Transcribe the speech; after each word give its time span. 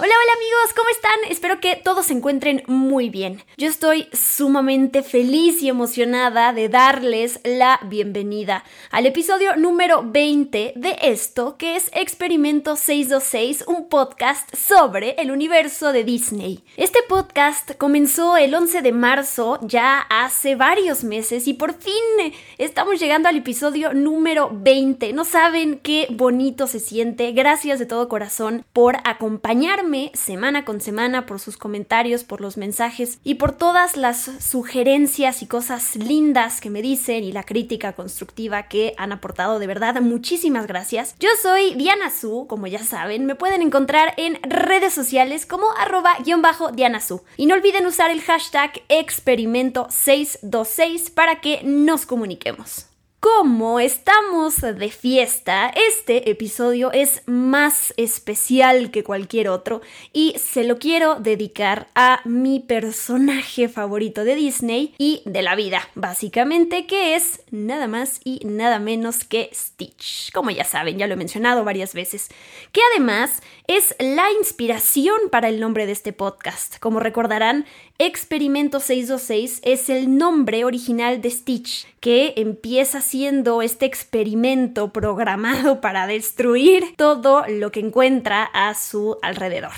Hola, 0.00 0.12
hola 0.14 0.32
amigos, 0.36 0.74
¿cómo 0.76 0.88
están? 0.90 1.18
Espero 1.28 1.58
que 1.58 1.74
todos 1.74 2.06
se 2.06 2.12
encuentren 2.12 2.62
muy 2.68 3.10
bien. 3.10 3.42
Yo 3.56 3.66
estoy 3.66 4.08
sumamente 4.12 5.02
feliz 5.02 5.60
y 5.60 5.68
emocionada 5.68 6.52
de 6.52 6.68
darles 6.68 7.40
la 7.42 7.80
bienvenida 7.84 8.62
al 8.92 9.06
episodio 9.06 9.56
número 9.56 10.04
20 10.04 10.74
de 10.76 10.96
esto 11.02 11.56
que 11.56 11.74
es 11.74 11.90
Experimento 11.92 12.76
626, 12.76 13.64
un 13.66 13.88
podcast 13.88 14.54
sobre 14.54 15.16
el 15.18 15.32
universo 15.32 15.92
de 15.92 16.04
Disney. 16.04 16.62
Este 16.76 17.00
podcast 17.02 17.72
comenzó 17.76 18.36
el 18.36 18.54
11 18.54 18.82
de 18.82 18.92
marzo, 18.92 19.58
ya 19.62 19.98
hace 19.98 20.54
varios 20.54 21.02
meses, 21.02 21.48
y 21.48 21.54
por 21.54 21.74
fin 21.74 22.32
estamos 22.56 23.00
llegando 23.00 23.28
al 23.28 23.38
episodio 23.38 23.92
número 23.94 24.48
20. 24.52 25.12
No 25.12 25.24
saben 25.24 25.80
qué 25.80 26.06
bonito 26.08 26.68
se 26.68 26.78
siente. 26.78 27.32
Gracias 27.32 27.80
de 27.80 27.86
todo 27.86 28.08
corazón 28.08 28.64
por 28.72 28.98
acompañarme 29.02 29.87
semana 30.14 30.64
con 30.64 30.80
semana 30.80 31.26
por 31.26 31.40
sus 31.40 31.56
comentarios, 31.56 32.24
por 32.24 32.40
los 32.40 32.56
mensajes 32.56 33.18
y 33.24 33.34
por 33.34 33.52
todas 33.52 33.96
las 33.96 34.30
sugerencias 34.40 35.42
y 35.42 35.46
cosas 35.46 35.96
lindas 35.96 36.60
que 36.60 36.70
me 36.70 36.82
dicen 36.82 37.24
y 37.24 37.32
la 37.32 37.42
crítica 37.42 37.92
constructiva 37.92 38.64
que 38.64 38.94
han 38.98 39.12
aportado. 39.12 39.58
De 39.58 39.66
verdad, 39.66 40.00
muchísimas 40.00 40.66
gracias. 40.66 41.14
Yo 41.18 41.30
soy 41.40 41.74
Diana 41.74 42.10
Su, 42.10 42.46
como 42.48 42.66
ya 42.66 42.82
saben, 42.82 43.26
me 43.26 43.34
pueden 43.34 43.62
encontrar 43.62 44.14
en 44.16 44.38
redes 44.42 44.92
sociales 44.92 45.46
como 45.46 45.66
arroba 45.78 46.16
guion 46.24 46.42
bajo 46.42 46.72
Diana 46.72 47.00
Su. 47.00 47.22
Y 47.36 47.46
no 47.46 47.54
olviden 47.54 47.86
usar 47.86 48.10
el 48.10 48.22
hashtag 48.22 48.72
experimento626 48.88 51.12
para 51.12 51.40
que 51.40 51.62
nos 51.64 52.06
comuniquemos. 52.06 52.87
Como 53.20 53.80
estamos 53.80 54.60
de 54.60 54.90
fiesta, 54.90 55.72
este 55.74 56.30
episodio 56.30 56.92
es 56.92 57.22
más 57.26 57.92
especial 57.96 58.92
que 58.92 59.02
cualquier 59.02 59.48
otro 59.48 59.80
y 60.12 60.36
se 60.38 60.62
lo 60.62 60.78
quiero 60.78 61.16
dedicar 61.16 61.88
a 61.96 62.20
mi 62.24 62.60
personaje 62.60 63.68
favorito 63.68 64.22
de 64.22 64.36
Disney 64.36 64.94
y 64.98 65.22
de 65.24 65.42
la 65.42 65.56
vida, 65.56 65.80
básicamente, 65.96 66.86
que 66.86 67.16
es 67.16 67.40
nada 67.50 67.88
más 67.88 68.20
y 68.22 68.38
nada 68.44 68.78
menos 68.78 69.24
que 69.24 69.50
Stitch. 69.52 70.30
Como 70.32 70.52
ya 70.52 70.62
saben, 70.62 70.96
ya 70.96 71.08
lo 71.08 71.14
he 71.14 71.16
mencionado 71.16 71.64
varias 71.64 71.94
veces, 71.94 72.28
que 72.70 72.80
además 72.92 73.42
es 73.66 73.96
la 73.98 74.30
inspiración 74.38 75.18
para 75.32 75.48
el 75.48 75.58
nombre 75.58 75.86
de 75.86 75.92
este 75.92 76.12
podcast. 76.12 76.78
Como 76.78 77.00
recordarán, 77.00 77.66
Experimento 78.00 78.78
626 78.78 79.60
es 79.64 79.90
el 79.90 80.16
nombre 80.16 80.64
original 80.64 81.20
de 81.20 81.32
Stitch, 81.32 81.84
que 81.98 82.34
empieza 82.36 83.00
siendo 83.00 83.60
este 83.60 83.86
experimento 83.86 84.92
programado 84.92 85.80
para 85.80 86.06
destruir 86.06 86.94
todo 86.96 87.44
lo 87.48 87.72
que 87.72 87.80
encuentra 87.80 88.44
a 88.44 88.74
su 88.74 89.18
alrededor. 89.20 89.72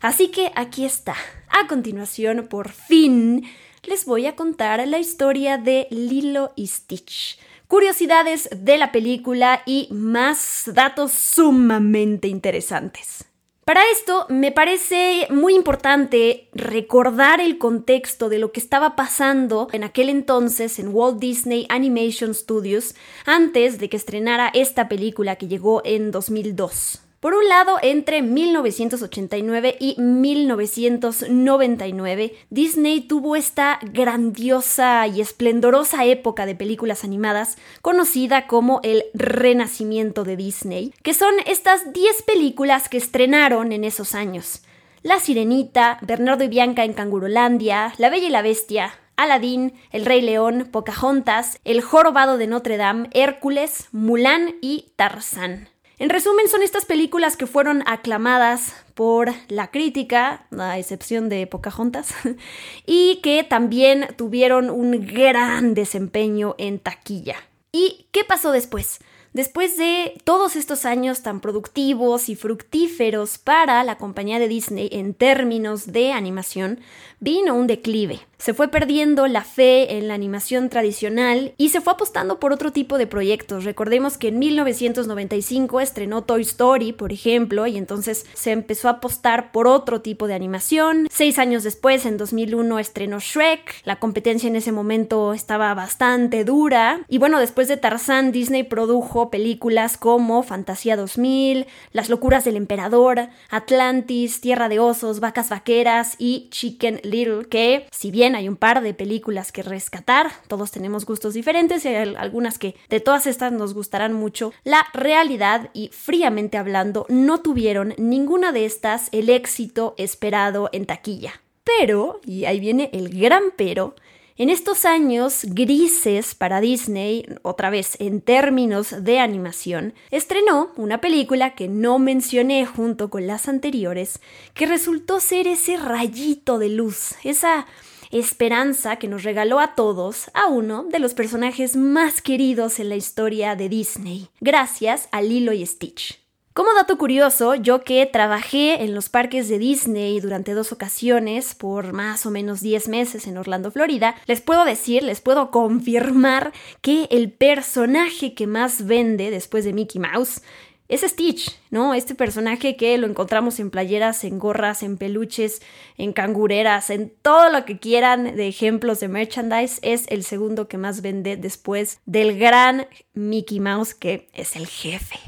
Así 0.00 0.28
que 0.28 0.52
aquí 0.54 0.84
está. 0.84 1.16
A 1.48 1.66
continuación, 1.66 2.46
por 2.46 2.68
fin, 2.68 3.44
les 3.82 4.04
voy 4.04 4.26
a 4.26 4.36
contar 4.36 4.86
la 4.86 5.00
historia 5.00 5.58
de 5.58 5.88
Lilo 5.90 6.52
y 6.54 6.68
Stitch 6.68 7.40
curiosidades 7.68 8.48
de 8.50 8.78
la 8.78 8.92
película 8.92 9.62
y 9.66 9.88
más 9.90 10.70
datos 10.72 11.12
sumamente 11.12 12.26
interesantes. 12.26 13.27
Para 13.68 13.82
esto 13.92 14.24
me 14.30 14.50
parece 14.50 15.26
muy 15.28 15.54
importante 15.54 16.48
recordar 16.54 17.38
el 17.42 17.58
contexto 17.58 18.30
de 18.30 18.38
lo 18.38 18.50
que 18.50 18.60
estaba 18.60 18.96
pasando 18.96 19.68
en 19.72 19.84
aquel 19.84 20.08
entonces 20.08 20.78
en 20.78 20.88
Walt 20.88 21.18
Disney 21.18 21.66
Animation 21.68 22.32
Studios 22.32 22.94
antes 23.26 23.78
de 23.78 23.90
que 23.90 23.98
estrenara 23.98 24.50
esta 24.54 24.88
película 24.88 25.36
que 25.36 25.48
llegó 25.48 25.82
en 25.84 26.10
2002. 26.12 27.07
Por 27.20 27.34
un 27.34 27.48
lado, 27.48 27.78
entre 27.82 28.22
1989 28.22 29.76
y 29.80 30.00
1999, 30.00 32.36
Disney 32.48 33.00
tuvo 33.00 33.34
esta 33.34 33.80
grandiosa 33.82 35.04
y 35.08 35.20
esplendorosa 35.20 36.04
época 36.04 36.46
de 36.46 36.54
películas 36.54 37.02
animadas 37.02 37.58
conocida 37.82 38.46
como 38.46 38.78
el 38.84 39.02
Renacimiento 39.14 40.22
de 40.22 40.36
Disney, 40.36 40.94
que 41.02 41.12
son 41.12 41.34
estas 41.44 41.92
10 41.92 42.22
películas 42.22 42.88
que 42.88 42.98
estrenaron 42.98 43.72
en 43.72 43.82
esos 43.82 44.14
años. 44.14 44.62
La 45.02 45.18
Sirenita, 45.18 45.98
Bernardo 46.02 46.44
y 46.44 46.48
Bianca 46.48 46.84
en 46.84 46.92
Cangurolandia, 46.92 47.94
La 47.98 48.10
Bella 48.10 48.28
y 48.28 48.30
la 48.30 48.42
Bestia, 48.42 48.92
Aladdin, 49.16 49.72
El 49.90 50.06
Rey 50.06 50.22
León, 50.22 50.68
Pocahontas, 50.70 51.58
El 51.64 51.82
Jorobado 51.82 52.38
de 52.38 52.46
Notre 52.46 52.76
Dame, 52.76 53.10
Hércules, 53.12 53.88
Mulan 53.90 54.54
y 54.60 54.92
Tarzán. 54.94 55.68
En 56.00 56.10
resumen, 56.10 56.48
son 56.48 56.62
estas 56.62 56.84
películas 56.84 57.36
que 57.36 57.48
fueron 57.48 57.82
aclamadas 57.86 58.74
por 58.94 59.32
la 59.48 59.72
crítica, 59.72 60.46
a 60.56 60.78
excepción 60.78 61.28
de 61.28 61.46
Pocahontas, 61.48 62.14
y 62.86 63.20
que 63.22 63.42
también 63.42 64.06
tuvieron 64.16 64.70
un 64.70 65.04
gran 65.04 65.74
desempeño 65.74 66.54
en 66.58 66.78
taquilla. 66.78 67.36
¿Y 67.72 68.06
qué 68.12 68.22
pasó 68.22 68.52
después? 68.52 69.00
Después 69.32 69.76
de 69.76 70.20
todos 70.24 70.56
estos 70.56 70.84
años 70.84 71.22
tan 71.22 71.40
productivos 71.40 72.28
y 72.28 72.34
fructíferos 72.34 73.36
para 73.36 73.84
la 73.84 73.98
compañía 73.98 74.38
de 74.38 74.48
Disney 74.48 74.88
en 74.90 75.14
términos 75.14 75.92
de 75.92 76.12
animación, 76.12 76.80
vino 77.20 77.54
un 77.54 77.66
declive. 77.66 78.20
Se 78.38 78.54
fue 78.54 78.68
perdiendo 78.68 79.26
la 79.26 79.42
fe 79.42 79.98
en 79.98 80.06
la 80.06 80.14
animación 80.14 80.68
tradicional 80.68 81.54
y 81.56 81.70
se 81.70 81.80
fue 81.80 81.94
apostando 81.94 82.38
por 82.38 82.52
otro 82.52 82.70
tipo 82.70 82.96
de 82.96 83.08
proyectos. 83.08 83.64
Recordemos 83.64 84.16
que 84.16 84.28
en 84.28 84.38
1995 84.38 85.80
estrenó 85.80 86.22
Toy 86.22 86.42
Story, 86.42 86.92
por 86.92 87.12
ejemplo, 87.12 87.66
y 87.66 87.76
entonces 87.76 88.26
se 88.34 88.52
empezó 88.52 88.86
a 88.86 88.92
apostar 88.92 89.50
por 89.50 89.66
otro 89.66 90.02
tipo 90.02 90.28
de 90.28 90.34
animación. 90.34 91.08
Seis 91.10 91.40
años 91.40 91.64
después, 91.64 92.06
en 92.06 92.16
2001, 92.16 92.78
estrenó 92.78 93.18
Shrek. 93.18 93.74
La 93.84 93.98
competencia 93.98 94.46
en 94.46 94.54
ese 94.54 94.70
momento 94.70 95.32
estaba 95.34 95.74
bastante 95.74 96.44
dura. 96.44 97.00
Y 97.08 97.18
bueno, 97.18 97.40
después 97.40 97.66
de 97.66 97.76
Tarzán, 97.76 98.30
Disney 98.30 98.62
produjo 98.62 99.30
películas 99.30 99.96
como 99.96 100.44
Fantasía 100.44 100.96
2000, 100.96 101.66
Las 101.90 102.08
locuras 102.08 102.44
del 102.44 102.54
emperador, 102.54 103.30
Atlantis, 103.50 104.40
Tierra 104.40 104.68
de 104.68 104.78
osos, 104.78 105.18
Vacas 105.18 105.48
vaqueras 105.48 106.14
y 106.18 106.46
Chicken 106.50 107.00
Little, 107.10 107.46
que 107.48 107.86
si 107.90 108.10
bien 108.10 108.34
hay 108.34 108.48
un 108.48 108.56
par 108.56 108.82
de 108.82 108.94
películas 108.94 109.52
que 109.52 109.62
rescatar, 109.62 110.30
todos 110.46 110.70
tenemos 110.70 111.06
gustos 111.06 111.34
diferentes 111.34 111.84
y 111.84 111.88
hay 111.88 112.14
algunas 112.16 112.58
que 112.58 112.74
de 112.88 113.00
todas 113.00 113.26
estas 113.26 113.52
nos 113.52 113.74
gustarán 113.74 114.12
mucho, 114.12 114.52
la 114.64 114.86
realidad 114.94 115.70
y 115.74 115.88
fríamente 115.88 116.58
hablando 116.58 117.06
no 117.08 117.40
tuvieron 117.40 117.94
ninguna 117.98 118.52
de 118.52 118.64
estas 118.64 119.08
el 119.12 119.30
éxito 119.30 119.94
esperado 119.96 120.68
en 120.72 120.86
taquilla. 120.86 121.40
Pero, 121.64 122.20
y 122.24 122.46
ahí 122.46 122.60
viene 122.60 122.88
el 122.92 123.10
gran 123.10 123.44
pero, 123.56 123.94
en 124.38 124.50
estos 124.50 124.84
años 124.84 125.40
grises 125.42 126.36
para 126.36 126.60
Disney, 126.60 127.26
otra 127.42 127.70
vez 127.70 127.96
en 128.00 128.20
términos 128.20 129.02
de 129.04 129.18
animación, 129.18 129.94
estrenó 130.12 130.70
una 130.76 131.00
película 131.00 131.56
que 131.56 131.66
no 131.66 131.98
mencioné 131.98 132.64
junto 132.64 133.10
con 133.10 133.26
las 133.26 133.48
anteriores, 133.48 134.20
que 134.54 134.66
resultó 134.66 135.18
ser 135.18 135.48
ese 135.48 135.76
rayito 135.76 136.60
de 136.60 136.68
luz, 136.68 137.16
esa 137.24 137.66
esperanza 138.12 138.96
que 138.96 139.08
nos 139.08 139.24
regaló 139.24 139.58
a 139.58 139.74
todos 139.74 140.30
a 140.34 140.46
uno 140.46 140.84
de 140.84 141.00
los 141.00 141.14
personajes 141.14 141.76
más 141.76 142.22
queridos 142.22 142.78
en 142.78 142.88
la 142.88 142.96
historia 142.96 143.56
de 143.56 143.68
Disney, 143.68 144.28
gracias 144.40 145.08
a 145.10 145.20
Lilo 145.20 145.52
y 145.52 145.66
Stitch. 145.66 146.17
Como 146.58 146.74
dato 146.74 146.98
curioso, 146.98 147.54
yo 147.54 147.84
que 147.84 148.04
trabajé 148.04 148.82
en 148.82 148.92
los 148.92 149.08
parques 149.08 149.48
de 149.48 149.60
Disney 149.60 150.18
durante 150.18 150.54
dos 150.54 150.72
ocasiones 150.72 151.54
por 151.54 151.92
más 151.92 152.26
o 152.26 152.32
menos 152.32 152.60
10 152.60 152.88
meses 152.88 153.28
en 153.28 153.38
Orlando, 153.38 153.70
Florida, 153.70 154.16
les 154.26 154.40
puedo 154.40 154.64
decir, 154.64 155.04
les 155.04 155.20
puedo 155.20 155.52
confirmar 155.52 156.52
que 156.80 157.06
el 157.12 157.30
personaje 157.30 158.34
que 158.34 158.48
más 158.48 158.86
vende 158.86 159.30
después 159.30 159.64
de 159.64 159.72
Mickey 159.72 160.00
Mouse 160.00 160.42
es 160.88 161.02
Stitch, 161.02 161.56
¿no? 161.70 161.94
Este 161.94 162.16
personaje 162.16 162.74
que 162.74 162.98
lo 162.98 163.06
encontramos 163.06 163.60
en 163.60 163.70
playeras, 163.70 164.24
en 164.24 164.40
gorras, 164.40 164.82
en 164.82 164.98
peluches, 164.98 165.62
en 165.96 166.12
cangureras, 166.12 166.90
en 166.90 167.12
todo 167.22 167.50
lo 167.50 167.66
que 167.66 167.78
quieran 167.78 168.34
de 168.34 168.48
ejemplos 168.48 168.98
de 168.98 169.06
merchandise, 169.06 169.78
es 169.82 170.06
el 170.08 170.24
segundo 170.24 170.66
que 170.66 170.76
más 170.76 171.02
vende 171.02 171.36
después 171.36 172.00
del 172.04 172.36
gran 172.36 172.88
Mickey 173.14 173.60
Mouse 173.60 173.94
que 173.94 174.28
es 174.32 174.56
el 174.56 174.66
jefe. 174.66 175.20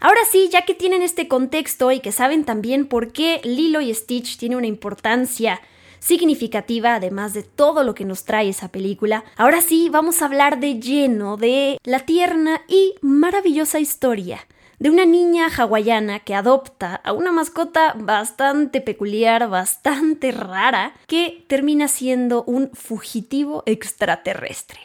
Ahora 0.00 0.20
sí, 0.30 0.48
ya 0.50 0.62
que 0.62 0.74
tienen 0.74 1.02
este 1.02 1.26
contexto 1.26 1.90
y 1.90 2.00
que 2.00 2.12
saben 2.12 2.44
también 2.44 2.86
por 2.86 3.12
qué 3.12 3.40
Lilo 3.42 3.80
y 3.80 3.92
Stitch 3.92 4.38
tiene 4.38 4.56
una 4.56 4.68
importancia 4.68 5.60
significativa, 5.98 6.94
además 6.94 7.34
de 7.34 7.42
todo 7.42 7.82
lo 7.82 7.94
que 7.94 8.04
nos 8.04 8.24
trae 8.24 8.48
esa 8.48 8.68
película. 8.68 9.24
Ahora 9.36 9.60
sí, 9.60 9.88
vamos 9.88 10.22
a 10.22 10.26
hablar 10.26 10.60
de 10.60 10.78
lleno 10.78 11.36
de 11.36 11.78
la 11.82 12.00
tierna 12.00 12.62
y 12.68 12.94
maravillosa 13.02 13.80
historia 13.80 14.46
de 14.78 14.90
una 14.90 15.04
niña 15.04 15.48
hawaiana 15.48 16.20
que 16.20 16.34
adopta 16.36 16.94
a 17.02 17.12
una 17.12 17.32
mascota 17.32 17.94
bastante 17.98 18.80
peculiar, 18.80 19.48
bastante 19.48 20.30
rara, 20.30 20.94
que 21.06 21.44
termina 21.48 21.88
siendo 21.88 22.44
un 22.44 22.70
fugitivo 22.72 23.64
extraterrestre. 23.66 24.78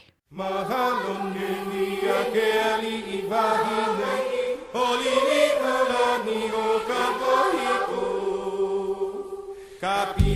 Lilo 6.26 6.74
y 10.18 10.33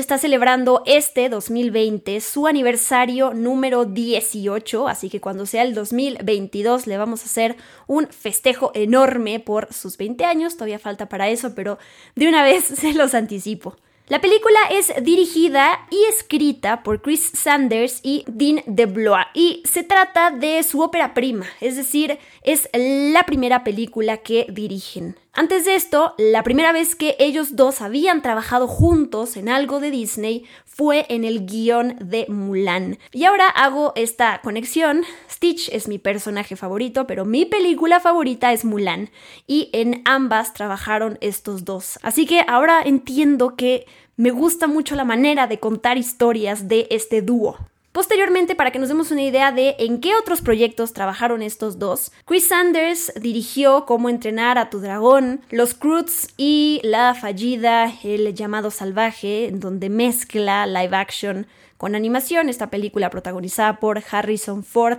Está 0.00 0.16
celebrando 0.16 0.82
este 0.86 1.28
2020 1.28 2.22
su 2.22 2.46
aniversario 2.46 3.34
número 3.34 3.84
18, 3.84 4.88
así 4.88 5.10
que 5.10 5.20
cuando 5.20 5.44
sea 5.44 5.62
el 5.62 5.74
2022 5.74 6.86
le 6.86 6.96
vamos 6.96 7.20
a 7.20 7.26
hacer 7.26 7.56
un 7.86 8.08
festejo 8.08 8.72
enorme 8.74 9.40
por 9.40 9.70
sus 9.74 9.98
20 9.98 10.24
años, 10.24 10.54
todavía 10.54 10.78
falta 10.78 11.10
para 11.10 11.28
eso, 11.28 11.54
pero 11.54 11.78
de 12.16 12.28
una 12.28 12.42
vez 12.42 12.64
se 12.80 12.94
los 12.94 13.12
anticipo. 13.12 13.76
La 14.08 14.22
película 14.22 14.58
es 14.70 14.90
dirigida 15.04 15.86
y 15.90 16.02
escrita 16.06 16.82
por 16.82 17.02
Chris 17.02 17.30
Sanders 17.34 18.00
y 18.02 18.24
Dean 18.26 18.62
DeBlois 18.66 19.26
y 19.34 19.62
se 19.70 19.84
trata 19.84 20.30
de 20.30 20.62
su 20.62 20.80
ópera 20.80 21.12
prima, 21.12 21.46
es 21.60 21.76
decir, 21.76 22.18
es 22.42 22.68
la 22.72 23.24
primera 23.24 23.64
película 23.64 24.18
que 24.18 24.46
dirigen. 24.50 25.16
Antes 25.32 25.64
de 25.64 25.74
esto, 25.74 26.14
la 26.18 26.42
primera 26.42 26.72
vez 26.72 26.94
que 26.94 27.16
ellos 27.18 27.54
dos 27.54 27.80
habían 27.80 28.22
trabajado 28.22 28.66
juntos 28.66 29.36
en 29.36 29.48
algo 29.48 29.78
de 29.80 29.90
Disney 29.90 30.44
fue 30.64 31.06
en 31.08 31.24
el 31.24 31.46
guion 31.46 31.96
de 32.00 32.26
Mulan. 32.28 32.98
Y 33.12 33.24
ahora 33.24 33.48
hago 33.48 33.92
esta 33.94 34.40
conexión. 34.42 35.04
Stitch 35.30 35.68
es 35.68 35.88
mi 35.88 35.98
personaje 35.98 36.56
favorito, 36.56 37.06
pero 37.06 37.24
mi 37.24 37.44
película 37.44 38.00
favorita 38.00 38.52
es 38.52 38.64
Mulan. 38.64 39.10
Y 39.46 39.70
en 39.72 40.02
ambas 40.04 40.52
trabajaron 40.52 41.18
estos 41.20 41.64
dos. 41.64 41.98
Así 42.02 42.26
que 42.26 42.44
ahora 42.48 42.82
entiendo 42.82 43.54
que 43.56 43.86
me 44.16 44.30
gusta 44.30 44.66
mucho 44.66 44.96
la 44.96 45.04
manera 45.04 45.46
de 45.46 45.58
contar 45.58 45.96
historias 45.96 46.68
de 46.68 46.88
este 46.90 47.22
dúo. 47.22 47.56
Posteriormente, 47.92 48.54
para 48.54 48.70
que 48.70 48.78
nos 48.78 48.88
demos 48.88 49.10
una 49.10 49.22
idea 49.22 49.50
de 49.50 49.74
en 49.80 50.00
qué 50.00 50.14
otros 50.14 50.42
proyectos 50.42 50.92
trabajaron 50.92 51.42
estos 51.42 51.80
dos, 51.80 52.12
Chris 52.24 52.46
Sanders 52.46 53.12
dirigió 53.20 53.84
Cómo 53.84 54.08
entrenar 54.08 54.58
a 54.58 54.70
tu 54.70 54.78
dragón, 54.78 55.40
Los 55.50 55.74
Croods 55.74 56.28
y 56.36 56.80
La 56.84 57.14
fallida, 57.14 57.92
El 58.04 58.32
llamado 58.32 58.70
salvaje, 58.70 59.48
en 59.48 59.58
donde 59.58 59.88
mezcla 59.88 60.68
live 60.68 60.96
action 60.96 61.48
con 61.78 61.96
animación, 61.96 62.48
esta 62.48 62.70
película 62.70 63.10
protagonizada 63.10 63.80
por 63.80 64.00
Harrison 64.08 64.62
Ford, 64.62 64.98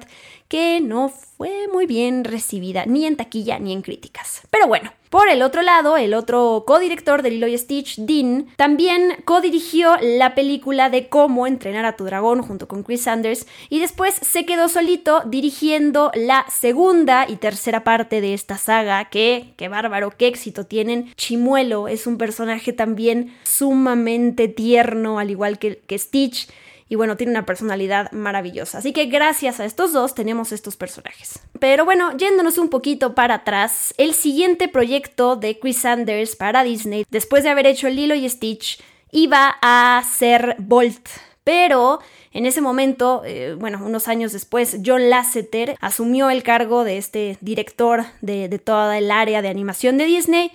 que 0.49 0.81
no 0.81 1.09
fue 1.09 1.67
muy 1.71 1.85
bien 1.85 2.25
recibida 2.25 2.85
ni 2.85 3.05
en 3.05 3.15
taquilla 3.15 3.57
ni 3.57 3.71
en 3.71 3.83
críticas. 3.83 4.41
Pero 4.49 4.67
bueno, 4.67 4.91
por 5.11 5.27
el 5.27 5.41
otro 5.41 5.61
lado, 5.61 5.97
el 5.97 6.13
otro 6.13 6.63
codirector 6.65 7.21
de 7.21 7.31
Lilo 7.31 7.47
y 7.47 7.57
Stitch, 7.57 7.97
Dean, 7.97 8.47
también 8.55 9.17
codirigió 9.25 9.97
la 10.01 10.35
película 10.35 10.89
de 10.89 11.09
cómo 11.09 11.47
entrenar 11.47 11.83
a 11.83 11.97
tu 11.97 12.05
dragón 12.05 12.41
junto 12.41 12.69
con 12.69 12.83
Chris 12.83 13.01
Sanders 13.01 13.45
y 13.67 13.81
después 13.81 14.15
se 14.15 14.45
quedó 14.45 14.69
solito 14.69 15.21
dirigiendo 15.25 16.11
la 16.15 16.45
segunda 16.49 17.25
y 17.27 17.35
tercera 17.35 17.83
parte 17.83 18.21
de 18.21 18.33
esta 18.33 18.57
saga 18.57 19.09
que, 19.09 19.53
qué 19.57 19.67
bárbaro, 19.67 20.11
qué 20.17 20.27
éxito 20.27 20.65
tienen. 20.65 21.13
Chimuelo 21.17 21.89
es 21.89 22.07
un 22.07 22.17
personaje 22.17 22.71
también 22.71 23.35
sumamente 23.43 24.47
tierno, 24.47 25.19
al 25.19 25.29
igual 25.29 25.59
que, 25.59 25.81
que 25.87 25.97
Stitch 25.99 26.47
y 26.91 26.95
bueno, 26.95 27.15
tiene 27.15 27.31
una 27.31 27.45
personalidad 27.45 28.11
maravillosa. 28.11 28.79
Así 28.79 28.91
que 28.91 29.05
gracias 29.05 29.61
a 29.61 29.65
estos 29.65 29.93
dos 29.93 30.13
tenemos 30.13 30.51
estos 30.51 30.75
personajes. 30.75 31.39
Pero 31.57 31.85
bueno, 31.85 32.17
yéndonos 32.17 32.57
un 32.57 32.67
poquito 32.67 33.15
para 33.15 33.35
atrás, 33.35 33.93
el 33.97 34.13
siguiente 34.13 34.67
proyecto 34.67 35.37
de 35.37 35.57
Chris 35.57 35.77
Sanders 35.77 36.35
para 36.35 36.65
Disney, 36.65 37.05
después 37.09 37.45
de 37.45 37.49
haber 37.49 37.65
hecho 37.65 37.87
Lilo 37.87 38.13
y 38.13 38.27
Stitch, 38.27 38.83
iba 39.09 39.55
a 39.61 40.03
ser 40.03 40.57
Bolt. 40.59 41.07
Pero 41.45 42.01
en 42.33 42.45
ese 42.45 42.59
momento, 42.59 43.21
eh, 43.23 43.55
bueno, 43.57 43.79
unos 43.85 44.09
años 44.09 44.33
después, 44.33 44.79
John 44.85 45.09
Lasseter 45.09 45.77
asumió 45.79 46.29
el 46.29 46.43
cargo 46.43 46.83
de 46.83 46.97
este 46.97 47.37
director 47.39 48.03
de, 48.19 48.49
de 48.49 48.59
toda 48.59 48.97
el 48.97 49.11
área 49.11 49.41
de 49.41 49.47
animación 49.47 49.97
de 49.97 50.07
Disney 50.07 50.51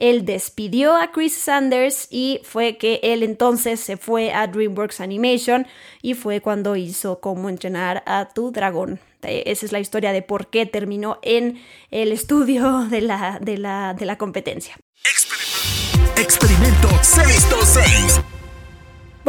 él 0.00 0.24
despidió 0.24 0.96
a 0.96 1.12
Chris 1.12 1.34
Sanders 1.34 2.08
y 2.10 2.40
fue 2.42 2.76
que 2.76 2.98
él 3.02 3.22
entonces 3.22 3.78
se 3.78 3.96
fue 3.96 4.32
a 4.32 4.46
DreamWorks 4.46 5.00
Animation 5.00 5.66
y 6.02 6.14
fue 6.14 6.40
cuando 6.40 6.74
hizo 6.74 7.20
cómo 7.20 7.48
entrenar 7.48 8.02
a 8.06 8.30
tu 8.34 8.50
dragón. 8.50 8.98
Eh, 9.22 9.44
esa 9.46 9.66
es 9.66 9.72
la 9.72 9.78
historia 9.78 10.12
de 10.12 10.22
por 10.22 10.48
qué 10.48 10.66
terminó 10.66 11.18
en 11.22 11.62
el 11.90 12.12
estudio 12.12 12.86
de 12.90 13.02
la, 13.02 13.38
de 13.40 13.58
la, 13.58 13.94
de 13.94 14.06
la 14.06 14.16
competencia. 14.18 14.76
Experimento 16.16 16.88
626. 17.02 18.39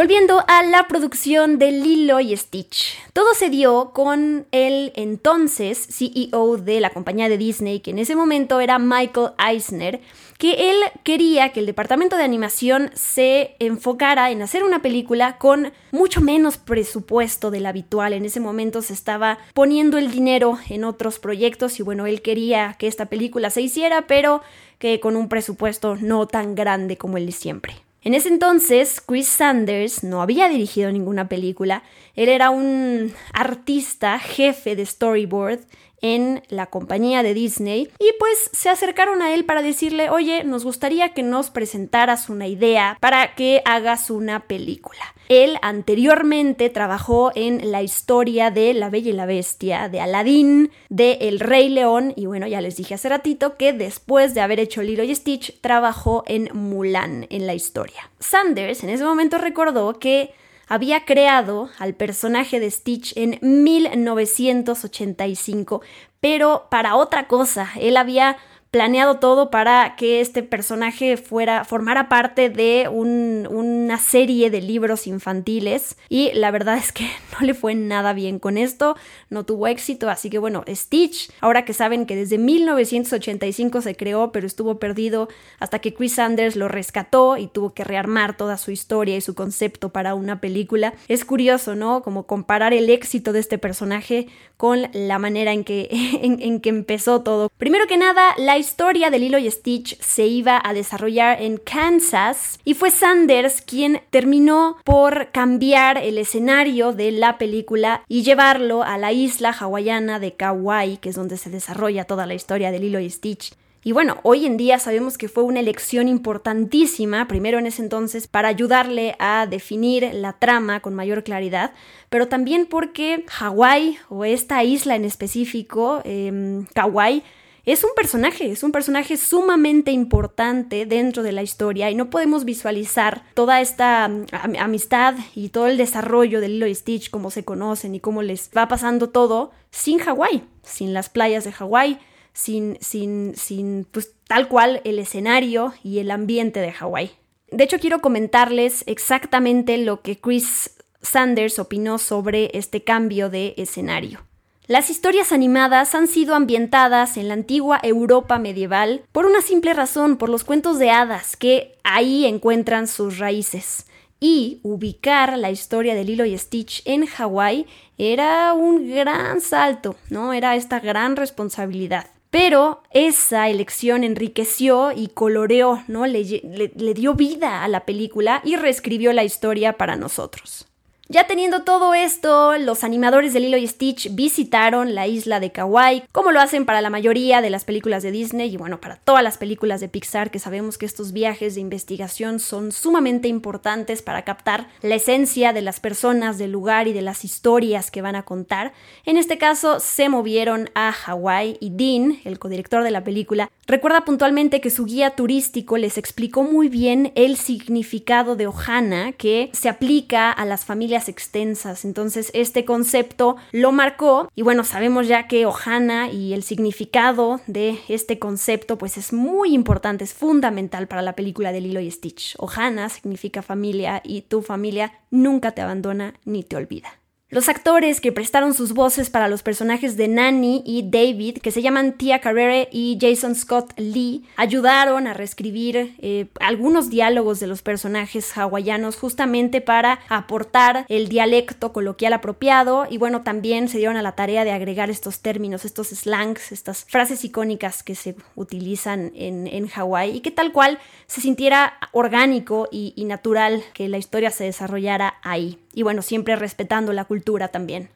Volviendo 0.01 0.44
a 0.48 0.63
la 0.63 0.88
producción 0.88 1.59
de 1.59 1.71
Lilo 1.71 2.19
y 2.19 2.36
Stitch, 2.36 2.98
todo 3.13 3.36
se 3.36 3.51
dio 3.51 3.92
con 3.94 4.48
el 4.51 4.92
entonces 4.95 5.77
CEO 5.77 6.57
de 6.57 6.81
la 6.81 6.89
compañía 6.89 7.30
de 7.30 7.38
Disney, 7.38 7.81
que 7.81 7.92
en 7.92 8.00
ese 8.00 8.15
momento 8.15 8.59
era 8.59 8.80
Michael 8.80 9.33
Eisner, 9.38 10.01
que 10.39 10.71
él 10.71 10.77
quería 11.03 11.53
que 11.53 11.59
el 11.59 11.68
departamento 11.68 12.18
de 12.18 12.24
animación 12.24 12.89
se 12.95 13.56
enfocara 13.59 14.31
en 14.31 14.42
hacer 14.42 14.63
una 14.63 14.81
película 14.81 15.38
con 15.38 15.71
mucho 15.92 16.19
menos 16.19 16.57
presupuesto 16.57 17.51
del 17.51 17.68
habitual. 17.68 18.13
En 18.13 18.25
ese 18.25 18.39
momento 18.39 18.81
se 18.81 18.94
estaba 18.94 19.38
poniendo 19.54 19.99
el 19.99 20.09
dinero 20.09 20.57
en 20.68 20.83
otros 20.83 21.19
proyectos 21.19 21.80
y 21.80 21.83
bueno, 21.83 22.07
él 22.07 22.23
quería 22.23 22.75
que 22.80 22.87
esta 22.87 23.06
película 23.06 23.52
se 23.52 23.61
hiciera, 23.61 24.07
pero 24.07 24.42
que 24.80 24.99
con 24.99 25.16
un 25.16 25.30
presupuesto 25.30 25.95
no 25.95 26.25
tan 26.25 26.56
grande 26.56 26.97
como 26.97 27.18
el 27.18 27.28
de 27.28 27.33
siempre. 27.33 27.91
En 28.03 28.15
ese 28.15 28.29
entonces, 28.29 28.99
Chris 28.99 29.27
Sanders 29.27 30.03
no 30.03 30.23
había 30.23 30.49
dirigido 30.49 30.91
ninguna 30.91 31.29
película, 31.29 31.83
él 32.15 32.29
era 32.29 32.49
un 32.49 33.13
artista 33.31 34.17
jefe 34.17 34.75
de 34.75 34.85
storyboard 34.85 35.59
en 36.01 36.43
la 36.49 36.67
compañía 36.67 37.23
de 37.23 37.33
Disney 37.33 37.89
y 37.99 38.11
pues 38.19 38.49
se 38.51 38.69
acercaron 38.69 39.21
a 39.21 39.33
él 39.33 39.45
para 39.45 39.61
decirle, 39.61 40.09
oye, 40.09 40.43
nos 40.43 40.63
gustaría 40.63 41.13
que 41.13 41.23
nos 41.23 41.49
presentaras 41.49 42.29
una 42.29 42.47
idea 42.47 42.97
para 42.99 43.35
que 43.35 43.61
hagas 43.65 44.09
una 44.09 44.41
película. 44.41 45.01
Él 45.29 45.57
anteriormente 45.61 46.69
trabajó 46.69 47.31
en 47.35 47.71
la 47.71 47.81
historia 47.81 48.51
de 48.51 48.73
La 48.73 48.89
Bella 48.89 49.11
y 49.11 49.13
la 49.13 49.25
Bestia, 49.25 49.87
de 49.87 50.01
Aladdin, 50.01 50.71
de 50.89 51.13
El 51.21 51.39
Rey 51.39 51.69
León 51.69 52.13
y 52.17 52.25
bueno, 52.25 52.47
ya 52.47 52.59
les 52.59 52.75
dije 52.75 52.95
hace 52.95 53.07
ratito 53.07 53.55
que 53.55 53.71
después 53.71 54.33
de 54.33 54.41
haber 54.41 54.59
hecho 54.59 54.81
Lilo 54.81 55.03
y 55.03 55.15
Stitch 55.15 55.61
trabajó 55.61 56.23
en 56.27 56.49
Mulan 56.53 57.27
en 57.29 57.47
la 57.47 57.53
historia. 57.53 58.11
Sanders 58.19 58.83
en 58.83 58.89
ese 58.89 59.05
momento 59.05 59.37
recordó 59.37 59.99
que 59.99 60.33
había 60.71 61.04
creado 61.04 61.69
al 61.80 61.95
personaje 61.95 62.61
de 62.61 62.71
Stitch 62.71 63.11
en 63.18 63.37
1985, 63.42 65.81
pero 66.21 66.68
para 66.71 66.95
otra 66.95 67.28
cosa. 67.28 67.69
Él 67.78 67.97
había 67.97 68.37
planeado 68.71 69.19
todo 69.19 69.51
para 69.51 69.97
que 69.97 70.21
este 70.21 70.44
personaje 70.44 71.18
fuera 71.18 71.66
formara 71.66 72.07
parte 72.07 72.49
de 72.49 72.87
una 72.90 73.97
serie 73.97 74.49
de 74.49 74.61
libros 74.61 75.07
infantiles 75.07 75.97
y 76.07 76.31
la 76.33 76.51
verdad 76.51 76.78
es 76.78 76.94
que 76.94 77.04
no 77.40 77.45
le 77.45 77.54
fue 77.54 77.75
nada 77.75 78.13
bien 78.13 78.40
con 78.40 78.57
esto, 78.57 78.95
no 79.30 79.45
tuvo 79.45 79.68
éxito, 79.68 80.09
así 80.09 80.30
que 80.30 80.37
bueno, 80.37 80.63
Stitch, 80.69 81.31
ahora 81.42 81.66
que 81.66 81.73
saben 81.73 82.06
que 82.06 82.16
desde 82.16 82.37
1985 82.37 83.81
se 83.81 83.95
creó, 83.95 84.31
pero 84.31 84.47
estuvo 84.47 84.80
perdido 84.80 85.28
hasta 85.59 85.80
que 85.80 85.94
Chris 85.94 86.16
Sanders 86.16 86.56
lo 86.56 86.69
rescató 86.69 87.35
y 87.35 87.47
tuvo 87.47 87.73
que 87.73 87.83
rearmar 87.83 88.37
toda 88.37 88.57
su 88.57 88.71
historia 88.71 89.18
y 89.18 89.21
su 89.21 89.35
concepto 89.35 89.90
para 89.90 90.16
una 90.16 90.40
película. 90.40 90.94
Es 91.09 91.25
curioso, 91.25 91.75
¿no? 91.75 92.04
Como 92.04 92.25
comparar 92.25 92.73
el 92.73 92.90
éxito 92.90 93.33
de 93.33 93.40
este 93.40 93.57
personaje 93.57 94.28
con 94.57 94.90
la 94.94 95.19
manera 95.19 95.54
en 95.54 95.63
que, 95.63 95.90
en, 96.21 96.61
que 96.61 96.69
empezó 96.69 97.21
todo. 97.21 97.49
Primero 97.57 97.87
que 97.87 97.97
nada, 97.97 98.33
la 98.37 98.60
historia 98.61 99.09
de 99.09 99.19
Lilo 99.19 99.37
y 99.37 99.51
Stitch 99.51 99.99
se 99.99 100.25
iba 100.25 100.61
a 100.63 100.73
desarrollar 100.73 101.41
en 101.41 101.57
Kansas 101.57 102.57
y 102.63 102.73
fue 102.75 102.91
Sanders 102.91 103.61
quien 103.61 104.01
terminó 104.09 104.77
por 104.85 105.31
cambiar 105.31 105.97
el 105.97 106.18
escenario 106.18 106.94
de 106.94 107.11
la 107.11 107.37
película 107.37 108.06
y 108.07 108.23
llevarlo 108.23 108.83
a 108.83 108.97
la 108.97 109.11
isla 109.11 109.49
hawaiana 109.49 110.19
de 110.19 110.35
Kauai, 110.35 110.97
que 110.97 111.09
es 111.09 111.15
donde 111.15 111.35
se 111.35 111.49
desarrolla 111.49 112.06
toda 112.06 112.25
la 112.25 112.33
historia 112.33 112.71
de 112.71 112.80
Lilo 112.80 113.01
y 113.01 113.09
Stitch. 113.09 113.51
Y 113.83 113.94
bueno, 113.94 114.19
hoy 114.21 114.45
en 114.45 114.57
día 114.57 114.77
sabemos 114.77 115.18
que 115.18 115.27
fue 115.27 115.44
una 115.44 115.59
elección 115.59 116.07
importantísima, 116.07 117.27
primero 117.27 117.57
en 117.57 117.65
ese 117.65 117.81
entonces, 117.81 118.27
para 118.27 118.47
ayudarle 118.47 119.15
a 119.18 119.47
definir 119.49 120.07
la 120.13 120.33
trama 120.33 120.81
con 120.81 120.94
mayor 120.94 121.23
claridad, 121.23 121.73
pero 122.09 122.27
también 122.27 122.68
porque 122.68 123.25
Hawái, 123.27 123.97
o 124.09 124.23
esta 124.23 124.63
isla 124.63 124.95
en 124.95 125.03
específico, 125.03 126.01
eh, 126.06 126.63
Kauai, 126.75 127.23
es 127.65 127.83
un 127.83 127.91
personaje, 127.95 128.51
es 128.51 128.63
un 128.63 128.71
personaje 128.71 129.18
sumamente 129.18 129.91
importante 129.91 130.85
dentro 130.85 131.23
de 131.23 131.31
la 131.31 131.44
historia 131.44 131.89
y 131.91 131.95
no 131.95 132.09
podemos 132.09 132.44
visualizar 132.45 133.23
toda 133.33 133.61
esta 133.61 134.07
mm, 134.07 134.25
amistad 134.59 135.15
y 135.35 135.49
todo 135.49 135.68
el 135.68 135.77
desarrollo 135.77 136.41
de 136.41 136.49
Lilo 136.49 136.68
y 136.68 136.75
Stitch, 136.75 137.09
cómo 137.09 137.30
se 137.30 137.45
conocen 137.45 137.95
y 137.95 137.99
cómo 137.99 138.23
les 138.23 138.49
va 138.56 138.68
pasando 138.68 139.09
todo 139.09 139.51
sin 139.69 139.99
Hawái, 139.99 140.44
sin 140.63 140.94
las 140.94 141.09
playas 141.09 141.44
de 141.44 141.51
Hawái, 141.51 141.99
sin, 142.33 142.77
sin, 142.81 143.35
sin, 143.35 143.85
pues 143.91 144.13
tal 144.27 144.47
cual 144.47 144.81
el 144.83 144.99
escenario 144.99 145.73
y 145.83 145.99
el 145.99 146.11
ambiente 146.11 146.59
de 146.61 146.71
Hawái. 146.71 147.11
De 147.51 147.65
hecho, 147.65 147.80
quiero 147.80 147.99
comentarles 147.99 148.83
exactamente 148.87 149.77
lo 149.77 150.01
que 150.01 150.19
Chris 150.19 150.71
Sanders 151.01 151.59
opinó 151.59 151.97
sobre 151.97 152.49
este 152.53 152.83
cambio 152.83 153.30
de 153.30 153.53
escenario. 153.57 154.25
Las 154.68 154.89
historias 154.89 155.31
animadas 155.31 155.95
han 155.95 156.07
sido 156.07 156.35
ambientadas 156.35 157.18
en 157.18 157.27
la 157.27 157.33
antigua 157.33 157.80
Europa 157.81 158.37
medieval 158.37 159.01
por 159.11 159.25
una 159.25 159.41
simple 159.41 159.73
razón, 159.73 160.18
por 160.18 160.30
los 160.30 160.44
cuentos 160.44 160.77
de 160.77 160.91
hadas, 160.91 161.35
que 161.35 161.77
ahí 161.83 162.25
encuentran 162.25 162.87
sus 162.87 163.18
raíces. 163.18 163.87
Y 164.19 164.59
ubicar 164.61 165.35
la 165.39 165.49
historia 165.49 165.95
de 165.95 166.03
Lilo 166.03 166.25
y 166.25 166.37
Stitch 166.37 166.83
en 166.85 167.07
Hawái 167.07 167.65
era 167.97 168.53
un 168.53 168.87
gran 168.87 169.41
salto, 169.41 169.95
¿no? 170.09 170.31
Era 170.31 170.56
esta 170.56 170.80
gran 170.80 171.15
responsabilidad. 171.15 172.07
Pero 172.30 172.83
esa 172.91 173.49
elección 173.49 174.03
enriqueció 174.03 174.91
y 174.91 175.07
coloreó, 175.07 175.83
¿no? 175.87 176.06
le, 176.06 176.23
le 176.23 176.94
dio 176.94 177.15
vida 177.15 177.63
a 177.63 177.68
la 177.68 177.85
película 177.85 178.41
y 178.45 178.56
reescribió 178.56 179.11
la 179.11 179.25
historia 179.25 179.73
para 179.73 179.97
nosotros. 179.97 180.70
Ya 181.11 181.27
teniendo 181.27 181.63
todo 181.63 181.94
esto, 181.94 182.57
los 182.57 182.85
animadores 182.85 183.33
de 183.33 183.41
Lilo 183.41 183.57
y 183.57 183.68
Stitch 183.68 184.15
visitaron 184.15 184.95
la 184.95 185.07
isla 185.07 185.41
de 185.41 185.51
Kauai, 185.51 186.06
como 186.13 186.31
lo 186.31 186.39
hacen 186.39 186.65
para 186.65 186.80
la 186.80 186.89
mayoría 186.89 187.41
de 187.41 187.49
las 187.49 187.65
películas 187.65 188.01
de 188.01 188.11
Disney 188.11 188.53
y 188.53 188.56
bueno, 188.56 188.80
para 188.80 188.95
todas 188.95 189.21
las 189.21 189.37
películas 189.37 189.81
de 189.81 189.89
Pixar 189.89 190.31
que 190.31 190.39
sabemos 190.39 190.77
que 190.77 190.85
estos 190.85 191.11
viajes 191.11 191.56
de 191.56 191.59
investigación 191.59 192.39
son 192.39 192.71
sumamente 192.71 193.27
importantes 193.27 194.01
para 194.01 194.21
captar 194.21 194.69
la 194.81 194.95
esencia 194.95 195.51
de 195.51 195.61
las 195.61 195.81
personas, 195.81 196.37
del 196.37 196.53
lugar 196.53 196.87
y 196.87 196.94
de 196.94 197.01
las 197.01 197.25
historias 197.25 197.91
que 197.91 198.01
van 198.01 198.15
a 198.15 198.23
contar. 198.23 198.71
En 199.03 199.18
este 199.18 199.37
caso, 199.37 199.81
se 199.81 200.07
movieron 200.07 200.69
a 200.75 200.94
Hawái 200.94 201.57
y 201.59 201.71
Dean, 201.71 202.21
el 202.23 202.39
codirector 202.39 202.85
de 202.85 202.91
la 202.91 203.03
película, 203.03 203.51
recuerda 203.68 204.06
puntualmente 204.06 204.61
que 204.61 204.69
su 204.69 204.85
guía 204.85 205.09
turístico 205.09 205.77
les 205.77 205.97
explicó 205.97 206.44
muy 206.44 206.69
bien 206.69 207.11
el 207.15 207.35
significado 207.35 208.37
de 208.37 208.47
Ohana 208.47 209.11
que 209.11 209.49
se 209.51 209.68
aplica 209.68 210.31
a 210.31 210.45
las 210.45 210.63
familias 210.63 211.00
extensas. 211.09 211.85
Entonces 211.85 212.31
este 212.33 212.65
concepto 212.65 213.37
lo 213.51 213.71
marcó 213.71 214.29
y 214.35 214.41
bueno, 214.41 214.63
sabemos 214.63 215.07
ya 215.07 215.27
que 215.27 215.45
Ohana 215.45 216.09
y 216.09 216.33
el 216.33 216.43
significado 216.43 217.41
de 217.47 217.79
este 217.87 218.19
concepto 218.19 218.77
pues 218.77 218.97
es 218.97 219.13
muy 219.13 219.53
importante, 219.53 220.03
es 220.03 220.13
fundamental 220.13 220.87
para 220.87 221.01
la 221.01 221.15
película 221.15 221.51
de 221.51 221.61
Lilo 221.61 221.79
y 221.79 221.89
Stitch. 221.91 222.35
Ohana 222.37 222.89
significa 222.89 223.41
familia 223.41 224.01
y 224.03 224.21
tu 224.21 224.41
familia 224.41 224.93
nunca 225.09 225.51
te 225.51 225.61
abandona 225.61 226.13
ni 226.25 226.43
te 226.43 226.55
olvida. 226.55 227.00
Los 227.33 227.47
actores 227.47 228.02
que 228.02 228.11
prestaron 228.11 228.54
sus 228.54 228.73
voces 228.73 229.09
para 229.09 229.30
los 229.30 229.42
personajes 229.42 229.95
de 229.95 230.09
Nanny 230.09 230.64
y 230.66 230.90
David, 230.90 231.38
que 231.38 231.52
se 231.52 231.61
llaman 231.61 231.94
Tia 231.94 232.19
Carrere 232.19 232.68
y 232.73 232.97
Jason 233.00 233.35
Scott 233.35 233.71
Lee, 233.78 234.26
ayudaron 234.35 235.07
a 235.07 235.14
reescribir 235.14 235.95
eh, 236.00 236.28
algunos 236.42 236.90
diálogos 236.90 237.40
de 237.40 237.47
los 237.47 237.61
personajes 237.61 238.38
hawaianos 238.38 238.97
justamente 238.97 239.61
para 239.61 240.02
aportar 240.09 240.85
el 240.90 241.07
dialecto 241.07 241.71
coloquial 241.71 242.11
apropiado 242.11 242.85
y 242.90 242.97
bueno, 242.97 243.21
también 243.21 243.69
se 243.69 243.78
dieron 243.78 243.95
a 243.95 244.02
la 244.02 244.11
tarea 244.11 244.44
de 244.44 244.52
agregar 244.52 244.90
estos 244.90 245.21
términos, 245.21 245.64
estos 245.64 245.88
slangs, 245.88 246.52
estas 246.52 246.83
frases 246.83 247.23
icónicas 247.23 247.81
que 247.81 247.95
se 247.95 248.14
utilizan 248.35 249.14
en, 249.16 249.47
en 249.47 249.69
Hawái 249.69 250.18
y 250.18 250.19
que 250.19 250.31
tal 250.31 250.52
cual 250.52 250.80
se 251.07 251.21
sintiera 251.21 251.76
orgánico 251.94 252.68
y 252.73 253.06
natural 253.06 253.64
que 253.73 253.88
la 253.88 254.00
historia 254.00 254.31
se 254.31 254.44
desarrollara 254.44 255.14
ahí 255.23 255.59
y 255.73 255.83
bueno, 255.83 256.01
siempre 256.01 256.35
respetando 256.35 256.94
la 256.94 257.06
cultura 257.06 257.49
también. 257.49 257.90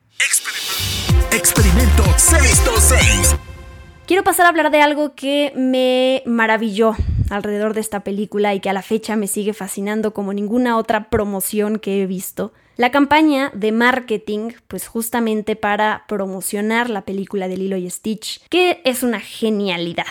Experimento 1.32 2.04
626. 2.18 3.36
Quiero 4.06 4.24
pasar 4.24 4.46
a 4.46 4.50
hablar 4.50 4.72
de 4.72 4.82
algo 4.82 5.16
que 5.16 5.52
me 5.56 6.22
maravilló 6.26 6.96
alrededor 7.30 7.74
de 7.74 7.82
esta 7.82 8.02
película 8.02 8.54
y 8.54 8.60
que 8.60 8.70
a 8.70 8.74
la 8.74 8.82
fecha 8.82 9.16
me 9.16 9.28
sigue 9.28 9.54
fascinando 9.54 10.14
como 10.14 10.32
ninguna 10.32 10.78
otra 10.78 11.10
promoción 11.10 11.80
que 11.80 12.02
he 12.02 12.06
visto. 12.06 12.54
La 12.78 12.92
campaña 12.92 13.52
de 13.56 13.72
marketing, 13.72 14.52
pues 14.68 14.88
justamente 14.88 15.56
para 15.56 16.04
promocionar 16.08 16.90
la 16.90 17.02
película 17.02 17.48
de 17.48 17.58
Lilo 17.58 17.78
y 17.78 17.90
Stitch, 17.90 18.46
que 18.50 18.82
es 18.84 19.02
una 19.02 19.20
genialidad. 19.20 20.06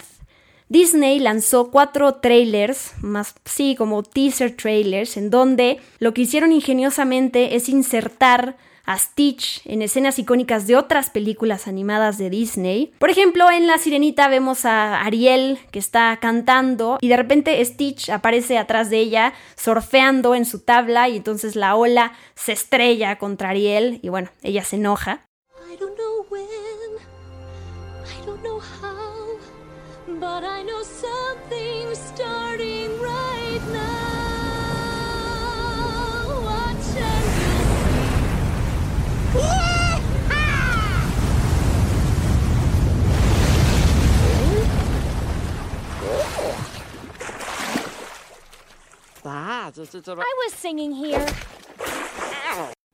Disney 0.69 1.19
lanzó 1.19 1.71
cuatro 1.71 2.15
trailers, 2.17 2.93
más 3.03 3.35
sí, 3.45 3.75
como 3.77 4.03
teaser 4.03 4.57
trailers, 4.57 5.17
en 5.17 5.31
donde 5.31 5.79
lo 5.99 6.15
que 6.15 6.23
hicieron 6.23 6.53
ingeniosamente 6.53 7.55
es 7.55 7.69
insertar 7.69 8.57
a 8.87 8.99
Stitch 8.99 9.63
en 9.65 9.83
escenas 9.83 10.19
icónicas 10.19 10.67
de 10.67 10.77
otras 10.77 11.11
películas 11.11 11.67
animadas 11.69 12.19
de 12.19 12.31
Disney. 12.31 12.93
Por 12.99 13.11
ejemplo, 13.11 13.51
en 13.51 13.67
La 13.67 13.79
Sirenita 13.79 14.29
vemos 14.29 14.65
a 14.65 15.01
Ariel 15.03 15.59
que 15.71 15.79
está 15.79 16.19
cantando 16.21 16.99
y 17.01 17.09
de 17.09 17.17
repente 17.17 17.65
Stitch 17.65 18.11
aparece 18.11 18.59
atrás 18.59 18.91
de 18.91 18.99
ella 18.99 19.35
surfeando 19.57 20.35
en 20.35 20.45
su 20.45 20.61
tabla 20.61 21.09
y 21.09 21.17
entonces 21.17 21.57
la 21.57 21.77
ola 21.77 22.13
se 22.35 22.53
estrella 22.53 23.19
contra 23.19 23.51
Ariel 23.51 24.01
y 24.03 24.09
bueno, 24.09 24.31
ella 24.43 24.65
se 24.65 24.77
enoja. 24.77 25.27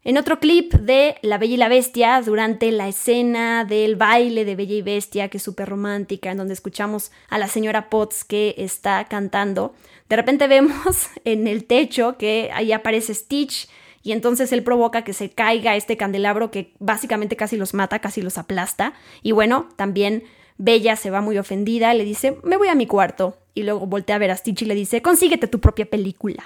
En 0.03 0.17
otro 0.17 0.41
clip 0.41 0.73
de 0.73 1.17
La 1.23 1.39
Bella 1.39 1.55
y 1.55 1.57
la 1.57 1.69
Bestia, 1.69 2.23
durante 2.23 2.73
la 2.73 2.89
escena 2.89 3.65
del 3.65 3.97
baile 3.97 4.45
de 4.45 4.57
Bella 4.57 4.75
y 4.75 4.83
Bestia, 4.83 5.29
que 5.29 5.37
es 5.37 5.43
súper 5.43 5.69
romántica, 5.69 6.31
en 6.31 6.39
donde 6.39 6.55
escuchamos 6.55 7.13
a 7.29 7.39
la 7.39 7.49
señora 7.49 7.91
Potts 7.91 8.25
que 8.25 8.55
está 8.57 9.05
cantando, 9.05 9.75
de 10.09 10.17
repente 10.17 10.47
vemos 10.49 11.11
en 11.25 11.47
el 11.47 11.65
techo 11.65 12.17
que 12.17 12.51
ahí 12.53 12.73
aparece 12.73 13.15
Stitch 13.15 13.69
y 14.03 14.13
entonces 14.13 14.53
él 14.53 14.63
provoca 14.63 15.05
que 15.05 15.13
se 15.13 15.31
caiga 15.31 15.77
este 15.77 15.97
candelabro 15.97 16.51
que 16.51 16.75
básicamente 16.79 17.37
casi 17.37 17.57
los 17.57 17.75
mata, 17.75 17.99
casi 17.99 18.23
los 18.23 18.39
aplasta. 18.39 18.95
Y 19.23 19.33
bueno, 19.33 19.69
también 19.77 20.25
Bella 20.57 20.97
se 20.97 21.11
va 21.11 21.21
muy 21.21 21.39
ofendida, 21.39 21.93
le 21.95 22.05
dice, 22.05 22.39
me 22.43 22.57
voy 22.57 22.69
a 22.69 22.75
mi 22.75 22.87
cuarto. 22.87 23.37
Y 23.55 23.65
luego 23.65 23.87
voltea 23.87 24.17
a 24.17 24.21
ver 24.21 24.31
a 24.31 24.37
Stitch 24.37 24.63
y 24.63 24.67
le 24.67 24.75
dice, 24.75 25.03
consíguete 25.03 25.49
tu 25.49 25.61
propia 25.61 25.87
película. 25.87 26.45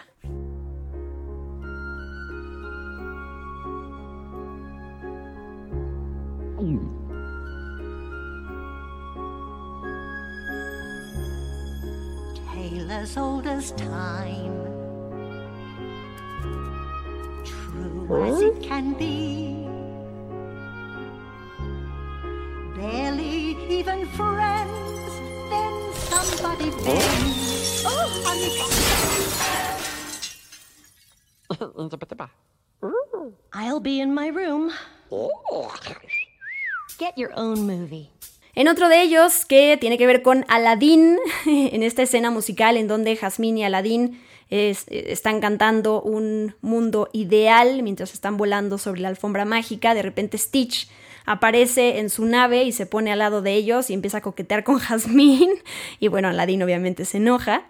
as 13.05 13.19
old 13.19 13.47
as 13.47 13.73
time, 13.73 14.64
simple 18.07 18.25
as 18.25 18.43
it 18.43 18.63
can 18.63 18.95
be. 18.95 19.67
Barely 22.77 23.57
even 23.69 24.07
friends, 24.09 25.13
then 25.51 25.93
somebody 25.95 26.71
bends. 26.85 27.85
Oh, 27.87 28.23
unexpected. 31.77 32.21
I'll 33.53 33.81
be 33.81 34.01
in 34.01 34.15
my 34.15 34.29
room. 34.29 34.73
Get 36.99 37.17
your 37.17 37.33
own 37.35 37.67
movie. 37.67 38.11
En 38.57 38.69
otro 38.69 38.89
de 38.89 39.03
ellos, 39.03 39.45
que 39.47 39.77
tiene 39.81 39.99
que 39.99 40.07
ver 40.07 40.23
con 40.23 40.45
Aladdin, 40.49 41.19
en 41.47 41.83
esta 41.83 42.03
escena 42.03 42.31
musical 42.31 42.77
en 42.77 42.87
donde 42.87 43.17
Jasmine 43.17 43.61
y 43.61 43.65
Aladdin 43.65 44.21
están 44.51 45.41
cantando 45.41 46.03
un 46.03 46.55
mundo 46.61 47.09
ideal 47.13 47.83
mientras 47.83 48.13
están 48.13 48.37
volando 48.37 48.79
sobre 48.79 49.01
la 49.01 49.09
alfombra 49.09 49.45
mágica, 49.45 49.95
de 49.95 50.03
repente 50.03 50.39
Stitch 50.39 50.89
aparece 51.27 51.99
en 51.99 52.11
su 52.11 52.25
nave 52.27 52.65
y 52.65 52.73
se 52.73 52.87
pone 52.87 53.11
al 53.11 53.19
lado 53.19 53.43
de 53.43 53.55
ellos 53.55 53.91
y 53.91 53.95
empieza 53.95 54.19
a 54.19 54.23
coquetear 54.23 54.65
con 54.65 54.79
Jasmine 54.81 55.55
y 56.01 56.09
bueno, 56.09 56.29
Aladdin 56.29 56.63
obviamente 56.63 57.05
se 57.05 57.19
enoja. 57.19 57.67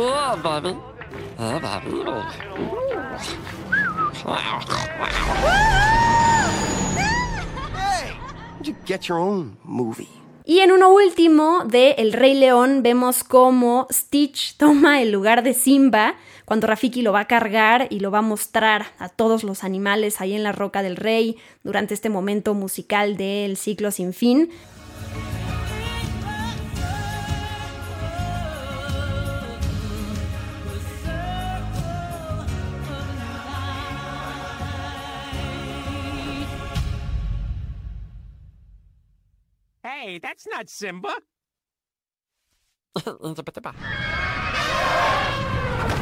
Oh, 0.00 0.36
you 8.62 8.74
get 8.86 9.08
your 9.08 9.18
own 9.18 9.58
movie. 9.64 10.08
Y 10.44 10.60
en 10.60 10.70
uno 10.70 10.90
último 10.90 11.64
de 11.66 11.90
El 11.98 12.12
Rey 12.12 12.34
León 12.34 12.84
vemos 12.84 13.24
cómo 13.24 13.88
Stitch 13.92 14.56
toma 14.56 15.02
el 15.02 15.10
lugar 15.10 15.42
de 15.42 15.52
Simba 15.52 16.14
cuando 16.44 16.68
Rafiki 16.68 17.02
lo 17.02 17.12
va 17.12 17.20
a 17.20 17.26
cargar 17.26 17.88
y 17.90 17.98
lo 17.98 18.12
va 18.12 18.18
a 18.18 18.22
mostrar 18.22 18.86
a 18.98 19.08
todos 19.08 19.42
los 19.42 19.64
animales 19.64 20.20
ahí 20.20 20.34
en 20.34 20.44
la 20.44 20.52
Roca 20.52 20.82
del 20.82 20.94
Rey 20.94 21.36
durante 21.64 21.92
este 21.92 22.08
momento 22.08 22.54
musical 22.54 23.16
del 23.16 23.56
ciclo 23.56 23.90
sin 23.90 24.12
fin. 24.12 24.50
Hey, 40.00 40.18
that's 40.18 40.46
not 40.46 40.70
Simba. 40.70 41.12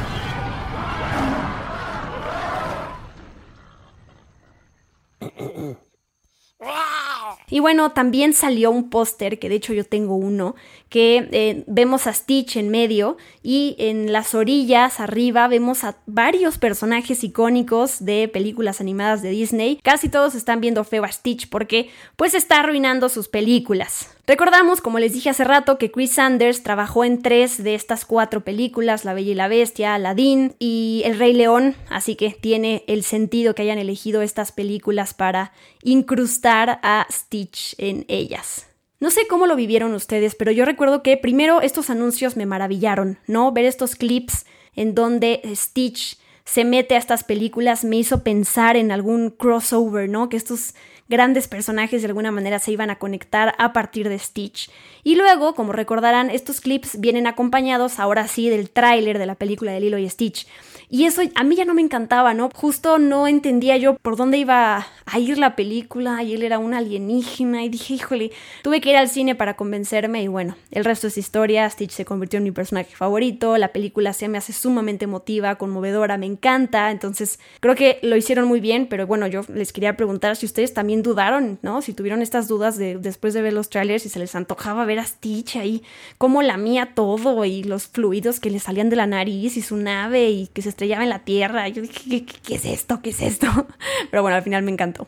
Y 7.49 7.61
bueno, 7.61 7.93
también 7.93 8.33
salió 8.33 8.71
un 8.71 8.89
póster, 8.89 9.39
que 9.39 9.47
de 9.47 9.55
hecho 9.55 9.71
yo 9.71 9.85
tengo 9.85 10.15
uno, 10.15 10.55
que 10.89 11.29
eh, 11.31 11.63
vemos 11.65 12.05
a 12.05 12.11
Stitch 12.11 12.57
en 12.57 12.67
medio 12.67 13.15
y 13.41 13.77
en 13.79 14.11
las 14.11 14.35
orillas 14.35 14.99
arriba 14.99 15.47
vemos 15.47 15.85
a 15.85 15.95
varios 16.05 16.57
personajes 16.57 17.23
icónicos 17.23 18.03
de 18.03 18.27
películas 18.27 18.81
animadas 18.81 19.21
de 19.21 19.29
Disney. 19.29 19.79
Casi 19.81 20.09
todos 20.09 20.35
están 20.35 20.59
viendo 20.59 20.83
feo 20.83 21.05
a 21.05 21.11
Stitch 21.11 21.47
porque 21.47 21.89
pues 22.17 22.33
está 22.33 22.59
arruinando 22.59 23.07
sus 23.07 23.29
películas. 23.29 24.09
Recordamos, 24.27 24.81
como 24.81 24.99
les 24.99 25.13
dije 25.13 25.29
hace 25.29 25.45
rato, 25.45 25.77
que 25.77 25.89
Chris 25.89 26.11
Sanders 26.11 26.61
trabajó 26.61 27.05
en 27.05 27.21
tres 27.21 27.63
de 27.63 27.75
estas 27.75 28.03
cuatro 28.03 28.41
películas, 28.41 29.05
La 29.05 29.13
Bella 29.13 29.31
y 29.31 29.35
la 29.35 29.47
Bestia, 29.47 29.95
Aladdin 29.95 30.53
y 30.59 31.01
El 31.05 31.17
Rey 31.17 31.31
León, 31.31 31.75
así 31.89 32.17
que 32.17 32.31
tiene 32.31 32.83
el 32.87 33.03
sentido 33.03 33.55
que 33.55 33.61
hayan 33.61 33.77
elegido 33.77 34.21
estas 34.21 34.51
películas 34.51 35.13
para 35.13 35.53
incrustar 35.87 36.81
a 36.83 37.07
Stitch 37.09 37.73
en 37.77 38.03
ellas. 38.09 38.67
No 38.99 39.09
sé 39.09 39.25
cómo 39.27 39.47
lo 39.47 39.55
vivieron 39.55 39.93
ustedes, 39.93 40.35
pero 40.35 40.51
yo 40.51 40.65
recuerdo 40.65 41.01
que 41.01 41.15
primero 41.15 41.61
estos 41.61 41.89
anuncios 41.89 42.35
me 42.35 42.45
maravillaron, 42.45 43.19
¿no? 43.25 43.53
Ver 43.53 43.63
estos 43.63 43.95
clips 43.95 44.45
en 44.75 44.95
donde 44.95 45.41
Stitch 45.55 46.17
se 46.43 46.65
mete 46.65 46.95
a 46.95 46.97
estas 46.97 47.23
películas 47.23 47.85
me 47.85 47.95
hizo 47.95 48.23
pensar 48.23 48.75
en 48.75 48.91
algún 48.91 49.29
crossover, 49.29 50.09
¿no? 50.09 50.27
Que 50.27 50.35
estos 50.35 50.75
grandes 51.07 51.47
personajes 51.47 52.01
de 52.01 52.07
alguna 52.07 52.31
manera 52.31 52.59
se 52.59 52.71
iban 52.71 52.89
a 52.89 52.99
conectar 52.99 53.55
a 53.57 53.71
partir 53.71 54.09
de 54.09 54.19
Stitch. 54.19 54.69
Y 55.03 55.15
luego, 55.15 55.55
como 55.55 55.71
recordarán, 55.71 56.29
estos 56.29 56.59
clips 56.59 56.99
vienen 56.99 57.27
acompañados 57.27 57.99
ahora 57.99 58.27
sí 58.27 58.49
del 58.49 58.69
tráiler 58.69 59.19
de 59.19 59.25
la 59.25 59.35
película 59.35 59.71
de 59.71 59.79
Lilo 59.79 59.97
y 59.97 60.09
Stitch. 60.09 60.47
Y 60.89 61.03
eso 61.03 61.21
a 61.35 61.43
mí 61.43 61.55
ya 61.55 61.65
no 61.65 61.73
me 61.73 61.81
encantaba, 61.81 62.33
¿no? 62.33 62.49
Justo 62.53 62.97
no 62.97 63.27
entendía 63.27 63.75
yo 63.75 63.95
por 63.95 64.15
dónde 64.15 64.37
iba 64.37 64.87
a 65.05 65.19
ir 65.19 65.37
la 65.37 65.55
película. 65.55 66.23
Y 66.23 66.33
él 66.33 66.43
era 66.43 66.59
un 66.59 66.73
alienígena 66.73 67.63
y 67.65 67.69
dije, 67.69 67.95
híjole, 67.95 68.31
tuve 68.63 68.79
que 68.79 68.91
ir 68.91 68.97
al 68.97 69.09
cine 69.09 69.35
para 69.35 69.55
convencerme 69.55 70.23
y 70.23 70.27
bueno, 70.27 70.55
el 70.71 70.85
resto 70.85 71.07
es 71.07 71.17
historia, 71.17 71.69
Stitch 71.69 71.91
se 71.91 72.05
convirtió 72.05 72.37
en 72.37 72.43
mi 72.43 72.51
personaje 72.51 72.95
favorito, 72.95 73.57
la 73.57 73.73
película 73.73 74.13
se 74.13 74.27
me 74.27 74.37
hace 74.37 74.53
sumamente 74.53 75.05
emotiva, 75.05 75.55
conmovedora, 75.55 76.17
me 76.17 76.25
encanta, 76.25 76.91
entonces 76.91 77.39
creo 77.59 77.75
que 77.75 77.99
lo 78.01 78.15
hicieron 78.15 78.47
muy 78.47 78.59
bien, 78.59 78.87
pero 78.87 79.07
bueno, 79.07 79.27
yo 79.27 79.41
les 79.53 79.73
quería 79.73 79.97
preguntar 79.97 80.35
si 80.35 80.45
ustedes 80.45 80.73
también 80.73 81.03
dudaron, 81.03 81.59
¿no? 81.61 81.81
Si 81.81 81.93
tuvieron 81.93 82.21
estas 82.21 82.47
dudas 82.47 82.77
de, 82.77 82.97
después 82.97 83.33
de 83.33 83.41
ver 83.41 83.53
los 83.53 83.69
trailers 83.69 84.05
y 84.05 84.09
se 84.09 84.19
les 84.19 84.35
antojaba 84.35 84.85
ver 84.85 84.99
a 84.99 85.05
Stitch 85.05 85.57
ahí, 85.57 85.83
cómo 86.17 86.41
lamía 86.41 86.93
todo 86.95 87.43
y 87.45 87.63
los 87.63 87.87
fluidos 87.87 88.39
que 88.39 88.49
le 88.49 88.59
salían 88.59 88.89
de 88.89 88.95
la 88.95 89.07
nariz 89.07 89.57
y 89.57 89.61
su 89.61 89.77
nave 89.77 90.29
y 90.29 90.47
que 90.47 90.61
se 90.61 90.76
estrellaba 90.77 91.03
en 91.03 91.09
la 91.09 91.25
tierra. 91.25 91.67
Yo 91.69 91.81
dije, 91.81 92.23
¿qué, 92.43 92.55
es 92.55 92.65
esto? 92.65 93.01
¿Qué 93.01 93.09
es 93.09 93.21
esto? 93.21 93.47
Pero 94.11 94.21
bueno, 94.21 94.37
al 94.37 94.43
final 94.43 94.61
me 94.61 94.71
encantó. 94.71 95.07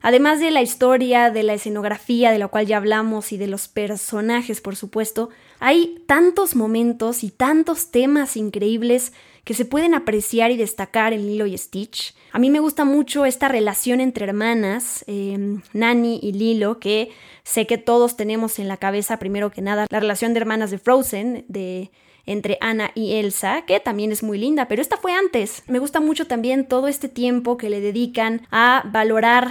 Además 0.00 0.40
de 0.40 0.50
la 0.50 0.62
historia, 0.62 1.30
de 1.30 1.42
la 1.42 1.52
escenografía, 1.52 2.32
de 2.32 2.38
la 2.38 2.48
cual 2.48 2.64
ya 2.66 2.78
hablamos, 2.78 3.32
y 3.32 3.36
de 3.36 3.46
los 3.46 3.68
personajes, 3.68 4.62
por 4.62 4.76
supuesto, 4.76 5.28
hay 5.58 6.02
tantos 6.06 6.56
momentos 6.56 7.22
y 7.22 7.30
tantos 7.30 7.90
temas 7.90 8.38
increíbles 8.38 9.12
que 9.44 9.52
se 9.52 9.66
pueden 9.66 9.92
apreciar 9.92 10.52
y 10.52 10.56
destacar 10.56 11.12
en 11.12 11.26
Lilo 11.26 11.44
y 11.44 11.58
Stitch. 11.58 12.14
A 12.32 12.38
mí 12.38 12.48
me 12.48 12.60
gusta 12.60 12.86
mucho 12.86 13.26
esta 13.26 13.48
relación 13.48 14.00
entre 14.00 14.24
hermanas, 14.24 15.04
em, 15.06 15.60
Nani 15.74 16.18
y 16.22 16.32
Lilo, 16.32 16.78
que 16.78 17.10
sé 17.42 17.66
que 17.66 17.76
todos 17.76 18.16
tenemos 18.16 18.58
en 18.58 18.68
la 18.68 18.78
cabeza, 18.78 19.18
primero 19.18 19.50
que 19.50 19.60
nada, 19.60 19.86
la 19.90 20.00
relación 20.00 20.32
de 20.32 20.40
hermanas 20.40 20.70
de 20.70 20.78
Frozen, 20.78 21.44
de 21.48 21.90
entre 22.26 22.58
Anna 22.60 22.90
y 22.94 23.14
Elsa, 23.14 23.62
que 23.66 23.80
también 23.80 24.12
es 24.12 24.22
muy 24.22 24.38
linda, 24.38 24.68
pero 24.68 24.82
esta 24.82 24.96
fue 24.96 25.12
antes. 25.12 25.62
Me 25.66 25.78
gusta 25.78 26.00
mucho 26.00 26.26
también 26.26 26.66
todo 26.66 26.88
este 26.88 27.08
tiempo 27.08 27.56
que 27.56 27.70
le 27.70 27.80
dedican 27.80 28.46
a 28.50 28.82
valorar 28.86 29.50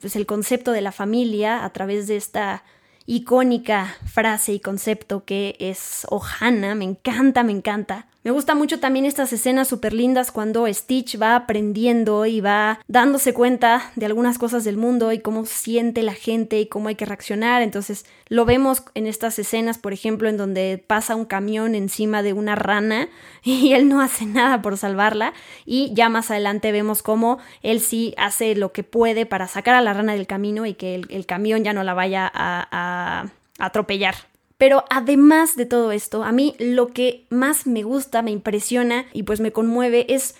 pues, 0.00 0.16
el 0.16 0.26
concepto 0.26 0.72
de 0.72 0.80
la 0.80 0.92
familia 0.92 1.64
a 1.64 1.72
través 1.72 2.06
de 2.06 2.16
esta 2.16 2.62
icónica 3.06 3.96
frase 4.04 4.52
y 4.52 4.60
concepto 4.60 5.24
que 5.24 5.56
es 5.58 6.06
Ohana. 6.10 6.74
Me 6.74 6.84
encanta, 6.84 7.42
me 7.42 7.52
encanta. 7.52 8.06
Me 8.26 8.32
gusta 8.32 8.56
mucho 8.56 8.80
también 8.80 9.06
estas 9.06 9.32
escenas 9.32 9.68
súper 9.68 9.92
lindas 9.92 10.32
cuando 10.32 10.66
Stitch 10.66 11.16
va 11.22 11.36
aprendiendo 11.36 12.26
y 12.26 12.40
va 12.40 12.80
dándose 12.88 13.32
cuenta 13.32 13.92
de 13.94 14.04
algunas 14.04 14.36
cosas 14.36 14.64
del 14.64 14.76
mundo 14.76 15.12
y 15.12 15.20
cómo 15.20 15.46
siente 15.46 16.02
la 16.02 16.12
gente 16.12 16.58
y 16.58 16.66
cómo 16.66 16.88
hay 16.88 16.96
que 16.96 17.04
reaccionar. 17.04 17.62
Entonces 17.62 18.04
lo 18.28 18.44
vemos 18.44 18.82
en 18.94 19.06
estas 19.06 19.38
escenas, 19.38 19.78
por 19.78 19.92
ejemplo, 19.92 20.28
en 20.28 20.38
donde 20.38 20.82
pasa 20.84 21.14
un 21.14 21.24
camión 21.24 21.76
encima 21.76 22.24
de 22.24 22.32
una 22.32 22.56
rana 22.56 23.08
y 23.44 23.74
él 23.74 23.88
no 23.88 24.00
hace 24.00 24.26
nada 24.26 24.60
por 24.60 24.76
salvarla. 24.76 25.32
Y 25.64 25.94
ya 25.94 26.08
más 26.08 26.32
adelante 26.32 26.72
vemos 26.72 27.04
cómo 27.04 27.38
él 27.62 27.78
sí 27.78 28.12
hace 28.18 28.56
lo 28.56 28.72
que 28.72 28.82
puede 28.82 29.26
para 29.26 29.46
sacar 29.46 29.76
a 29.76 29.80
la 29.80 29.94
rana 29.94 30.14
del 30.14 30.26
camino 30.26 30.66
y 30.66 30.74
que 30.74 30.96
el, 30.96 31.26
camión 31.26 31.62
ya 31.62 31.72
no 31.72 31.84
la 31.84 31.94
vaya 31.94 32.28
a 32.34 33.26
atropellar. 33.60 34.16
Pero 34.58 34.84
además 34.88 35.56
de 35.56 35.66
todo 35.66 35.92
esto, 35.92 36.24
a 36.24 36.32
mí 36.32 36.54
lo 36.58 36.88
que 36.88 37.26
más 37.28 37.66
me 37.66 37.82
gusta, 37.82 38.22
me 38.22 38.30
impresiona 38.30 39.06
y 39.12 39.24
pues 39.24 39.40
me 39.40 39.52
conmueve 39.52 40.06
es 40.08 40.34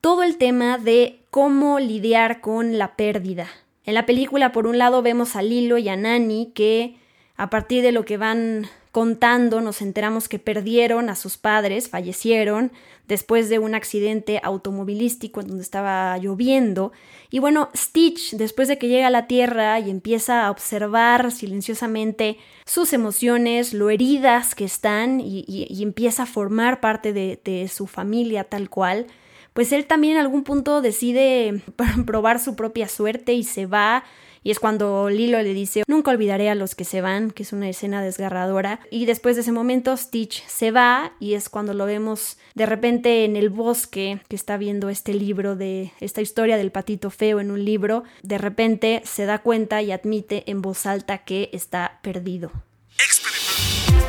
todo 0.00 0.22
el 0.22 0.36
tema 0.36 0.78
de 0.78 1.20
cómo 1.30 1.78
lidiar 1.78 2.40
con 2.40 2.78
la 2.78 2.96
pérdida. 2.96 3.48
En 3.84 3.94
la 3.94 4.06
película, 4.06 4.52
por 4.52 4.66
un 4.66 4.78
lado, 4.78 5.02
vemos 5.02 5.36
a 5.36 5.42
Lilo 5.42 5.78
y 5.78 5.88
a 5.88 5.96
Nani 5.96 6.52
que 6.54 6.96
a 7.36 7.50
partir 7.50 7.82
de 7.82 7.92
lo 7.92 8.04
que 8.04 8.16
van 8.16 8.66
contando 8.90 9.60
nos 9.60 9.80
enteramos 9.82 10.28
que 10.28 10.38
perdieron 10.38 11.08
a 11.08 11.14
sus 11.14 11.36
padres, 11.36 11.88
fallecieron 11.88 12.72
después 13.08 13.48
de 13.48 13.58
un 13.58 13.74
accidente 13.74 14.40
automovilístico 14.42 15.40
en 15.40 15.48
donde 15.48 15.62
estaba 15.62 16.16
lloviendo. 16.18 16.92
Y 17.30 17.38
bueno, 17.38 17.70
Stitch, 17.74 18.36
después 18.36 18.68
de 18.68 18.78
que 18.78 18.88
llega 18.88 19.08
a 19.08 19.10
la 19.10 19.26
Tierra 19.26 19.80
y 19.80 19.90
empieza 19.90 20.46
a 20.46 20.50
observar 20.50 21.32
silenciosamente 21.32 22.36
sus 22.66 22.92
emociones, 22.92 23.72
lo 23.72 23.90
heridas 23.90 24.54
que 24.54 24.64
están 24.64 25.20
y, 25.20 25.82
empieza 25.82 26.24
a 26.24 26.26
formar 26.26 26.80
parte 26.80 27.12
de, 27.12 27.40
de 27.42 27.68
su 27.68 27.86
familia 27.86 28.44
tal 28.44 28.68
cual, 28.68 29.06
pues 29.54 29.72
él 29.72 29.86
también 29.86 30.14
en 30.14 30.20
algún 30.20 30.44
punto 30.44 30.82
decide 30.82 31.62
probar 32.06 32.38
su 32.38 32.54
propia 32.54 32.88
suerte 32.88 33.32
y 33.32 33.42
se 33.42 33.66
va 33.66 34.04
y 34.42 34.50
es 34.50 34.58
cuando 34.60 35.08
Lilo 35.10 35.42
le 35.42 35.54
dice, 35.54 35.82
nunca 35.86 36.10
olvidaré 36.10 36.50
a 36.50 36.54
los 36.54 36.74
que 36.74 36.84
se 36.84 37.00
van, 37.00 37.30
que 37.30 37.42
es 37.42 37.52
una 37.52 37.68
escena 37.68 38.02
desgarradora. 38.02 38.80
Y 38.90 39.06
después 39.06 39.36
de 39.36 39.42
ese 39.42 39.52
momento, 39.52 39.96
Stitch 39.96 40.44
se 40.46 40.70
va 40.70 41.12
y 41.20 41.34
es 41.34 41.48
cuando 41.48 41.74
lo 41.74 41.86
vemos 41.86 42.38
de 42.54 42.66
repente 42.66 43.24
en 43.24 43.36
el 43.36 43.50
bosque, 43.50 44.20
que 44.28 44.36
está 44.36 44.56
viendo 44.56 44.88
este 44.88 45.14
libro 45.14 45.56
de 45.56 45.92
esta 46.00 46.20
historia 46.20 46.56
del 46.56 46.72
patito 46.72 47.10
feo 47.10 47.40
en 47.40 47.50
un 47.50 47.64
libro. 47.64 48.04
De 48.22 48.38
repente 48.38 49.02
se 49.04 49.26
da 49.26 49.38
cuenta 49.38 49.82
y 49.82 49.92
admite 49.92 50.50
en 50.50 50.62
voz 50.62 50.86
alta 50.86 51.18
que 51.18 51.50
está 51.52 51.98
perdido. 52.02 52.50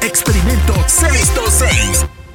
Experimento 0.02 0.74
626 0.88 2.29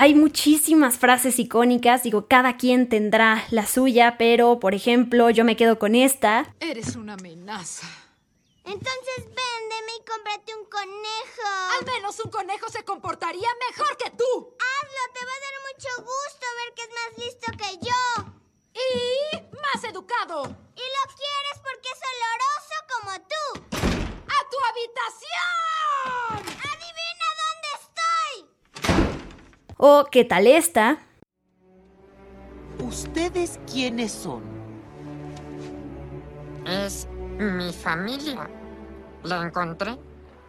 hay 0.00 0.14
muchísimas 0.14 0.96
frases 0.96 1.38
icónicas, 1.38 2.02
digo, 2.04 2.26
cada 2.26 2.56
quien 2.56 2.88
tendrá 2.88 3.44
la 3.50 3.66
suya, 3.66 4.16
pero 4.16 4.58
por 4.58 4.74
ejemplo, 4.74 5.28
yo 5.28 5.44
me 5.44 5.56
quedo 5.56 5.78
con 5.78 5.94
esta. 5.94 6.54
Eres 6.58 6.96
una 6.96 7.12
amenaza. 7.12 7.86
Entonces 8.64 9.18
véndeme 9.18 9.92
y 9.98 10.04
cómprate 10.08 10.54
un 10.56 10.64
conejo. 10.70 11.48
Al 11.78 11.84
menos 11.84 12.18
un 12.24 12.30
conejo 12.30 12.70
se 12.70 12.82
comportaría 12.82 13.48
mejor 13.68 13.94
que 13.98 14.08
tú. 14.08 14.56
Hazlo, 14.56 15.02
te 15.12 15.22
va 15.26 15.32
a 15.36 15.42
dar 15.44 15.56
mucho 15.68 15.90
gusto 15.98 16.46
ver 16.56 16.72
que 16.74 16.82
es 16.82 16.92
más 16.96 17.12
listo 17.18 17.52
que 17.60 17.70
yo. 17.84 18.00
Y 18.72 19.36
más 19.60 19.84
educado. 19.84 20.44
Y 20.76 20.86
lo 20.96 21.04
quieres 21.12 21.56
porque 21.60 21.90
es 21.92 22.00
oloroso 22.08 22.76
como 22.88 23.12
tú. 23.28 23.44
¡A 24.24 24.38
tu 24.48 24.56
habitación! 24.70 26.40
¡Adivina 26.56 27.28
dónde 27.42 27.68
estoy! 27.82 28.60
O 29.82 30.04
¿qué 30.10 30.26
tal 30.26 30.46
esta? 30.46 30.98
¿Ustedes 32.86 33.58
quiénes 33.66 34.12
son? 34.12 34.42
Es 36.66 37.08
mi 37.38 37.72
familia. 37.72 38.46
La 39.22 39.46
encontré. 39.46 39.96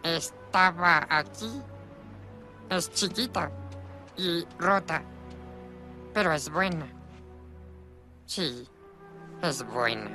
Estaba 0.02 1.06
aquí. 1.08 1.50
Es 2.68 2.92
chiquita 2.92 3.50
y 4.18 4.44
rota. 4.58 5.02
Pero 6.12 6.30
es 6.34 6.50
buena. 6.50 6.86
Sí, 8.26 8.68
es 9.42 9.66
buena. 9.66 10.10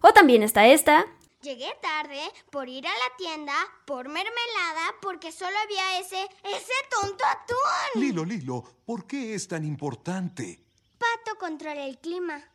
O 0.00 0.12
también 0.12 0.44
está 0.44 0.68
esta. 0.68 1.06
Llegué 1.42 1.76
tarde 1.82 2.20
por 2.52 2.68
ir 2.68 2.86
a 2.86 2.90
la 2.90 3.16
tienda, 3.18 3.52
por 3.84 4.06
mermelada, 4.06 4.94
porque 5.00 5.32
solo 5.32 5.56
había 5.64 5.98
ese, 5.98 6.22
ese 6.44 6.72
tonto 6.88 7.24
atún. 7.24 8.00
Lilo, 8.00 8.24
Lilo, 8.24 8.62
¿por 8.86 9.08
qué 9.08 9.34
es 9.34 9.48
tan 9.48 9.64
importante? 9.64 10.64
Pato 10.98 11.36
controla 11.40 11.84
el 11.84 11.98
clima. 11.98 12.51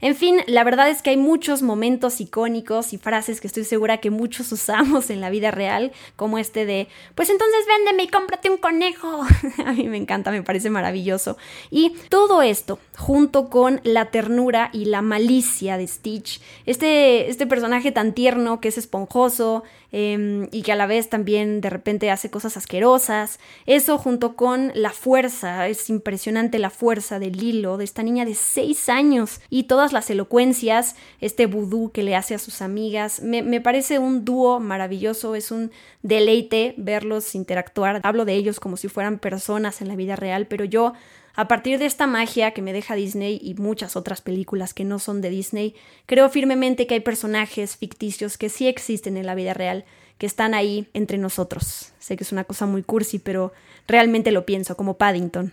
En 0.00 0.14
fin, 0.14 0.40
la 0.46 0.64
verdad 0.64 0.88
es 0.88 1.02
que 1.02 1.10
hay 1.10 1.16
muchos 1.16 1.62
momentos 1.62 2.20
icónicos 2.20 2.92
y 2.92 2.98
frases 2.98 3.40
que 3.40 3.46
estoy 3.46 3.64
segura 3.64 3.98
que 3.98 4.10
muchos 4.10 4.52
usamos 4.52 5.10
en 5.10 5.20
la 5.20 5.30
vida 5.30 5.50
real, 5.50 5.92
como 6.16 6.38
este 6.38 6.66
de, 6.66 6.88
pues 7.14 7.30
entonces 7.30 7.66
véndeme 7.66 8.04
y 8.04 8.08
cómprate 8.08 8.50
un 8.50 8.58
conejo. 8.58 9.22
A 9.66 9.72
mí 9.72 9.88
me 9.88 9.96
encanta, 9.96 10.30
me 10.30 10.42
parece 10.42 10.70
maravilloso. 10.70 11.36
Y 11.70 11.94
todo 12.08 12.42
esto, 12.42 12.78
junto 12.96 13.48
con 13.48 13.80
la 13.84 14.10
ternura 14.10 14.70
y 14.72 14.86
la 14.86 15.02
malicia 15.02 15.76
de 15.76 15.86
Stitch, 15.86 16.40
este, 16.66 17.30
este 17.30 17.46
personaje 17.46 17.92
tan 17.92 18.12
tierno 18.12 18.60
que 18.60 18.68
es 18.68 18.78
esponjoso 18.78 19.64
eh, 19.92 20.48
y 20.52 20.62
que 20.62 20.72
a 20.72 20.76
la 20.76 20.86
vez 20.86 21.08
también 21.08 21.60
de 21.60 21.70
repente 21.70 22.10
hace 22.10 22.30
cosas 22.30 22.56
asquerosas, 22.56 23.38
eso 23.66 23.98
junto 23.98 24.36
con 24.36 24.70
la 24.74 24.90
fuerza, 24.90 25.68
es 25.68 25.88
impresionante 25.90 26.58
la 26.58 26.70
fuerza 26.70 27.18
del 27.18 27.42
hilo 27.42 27.76
de 27.76 27.84
esta 27.84 28.02
niña 28.02 28.24
de 28.24 28.34
6 28.34 28.88
años 28.88 29.40
y 29.48 29.64
todas 29.64 29.92
las 29.92 30.10
elocuencias, 30.10 30.96
este 31.20 31.46
vudú 31.46 31.90
que 31.92 32.02
le 32.02 32.16
hace 32.16 32.34
a 32.34 32.38
sus 32.38 32.62
amigas. 32.62 33.22
Me, 33.22 33.42
me, 33.42 33.60
parece 33.60 33.98
un 33.98 34.24
dúo 34.24 34.60
maravilloso, 34.60 35.34
es 35.34 35.50
un 35.50 35.70
deleite 36.02 36.74
verlos 36.76 37.34
interactuar. 37.34 38.00
Hablo 38.04 38.24
de 38.24 38.34
ellos 38.34 38.60
como 38.60 38.76
si 38.76 38.88
fueran 38.88 39.18
personas 39.18 39.80
en 39.80 39.88
la 39.88 39.96
vida 39.96 40.16
real, 40.16 40.46
pero 40.46 40.64
yo, 40.64 40.92
a 41.38 41.46
partir 41.46 41.78
de 41.78 41.86
esta 41.86 42.08
magia 42.08 42.50
que 42.50 42.62
me 42.62 42.72
deja 42.72 42.96
Disney 42.96 43.38
y 43.40 43.54
muchas 43.54 43.94
otras 43.94 44.20
películas 44.20 44.74
que 44.74 44.84
no 44.84 44.98
son 44.98 45.20
de 45.20 45.30
Disney, 45.30 45.76
creo 46.04 46.28
firmemente 46.30 46.88
que 46.88 46.94
hay 46.94 47.00
personajes 47.00 47.76
ficticios 47.76 48.36
que 48.36 48.48
sí 48.48 48.66
existen 48.66 49.16
en 49.16 49.24
la 49.24 49.36
vida 49.36 49.54
real, 49.54 49.84
que 50.18 50.26
están 50.26 50.52
ahí 50.52 50.88
entre 50.94 51.16
nosotros. 51.16 51.92
Sé 52.00 52.16
que 52.16 52.24
es 52.24 52.32
una 52.32 52.42
cosa 52.42 52.66
muy 52.66 52.82
cursi, 52.82 53.20
pero 53.20 53.52
realmente 53.86 54.32
lo 54.32 54.44
pienso, 54.44 54.76
como 54.76 54.98
Paddington. 54.98 55.52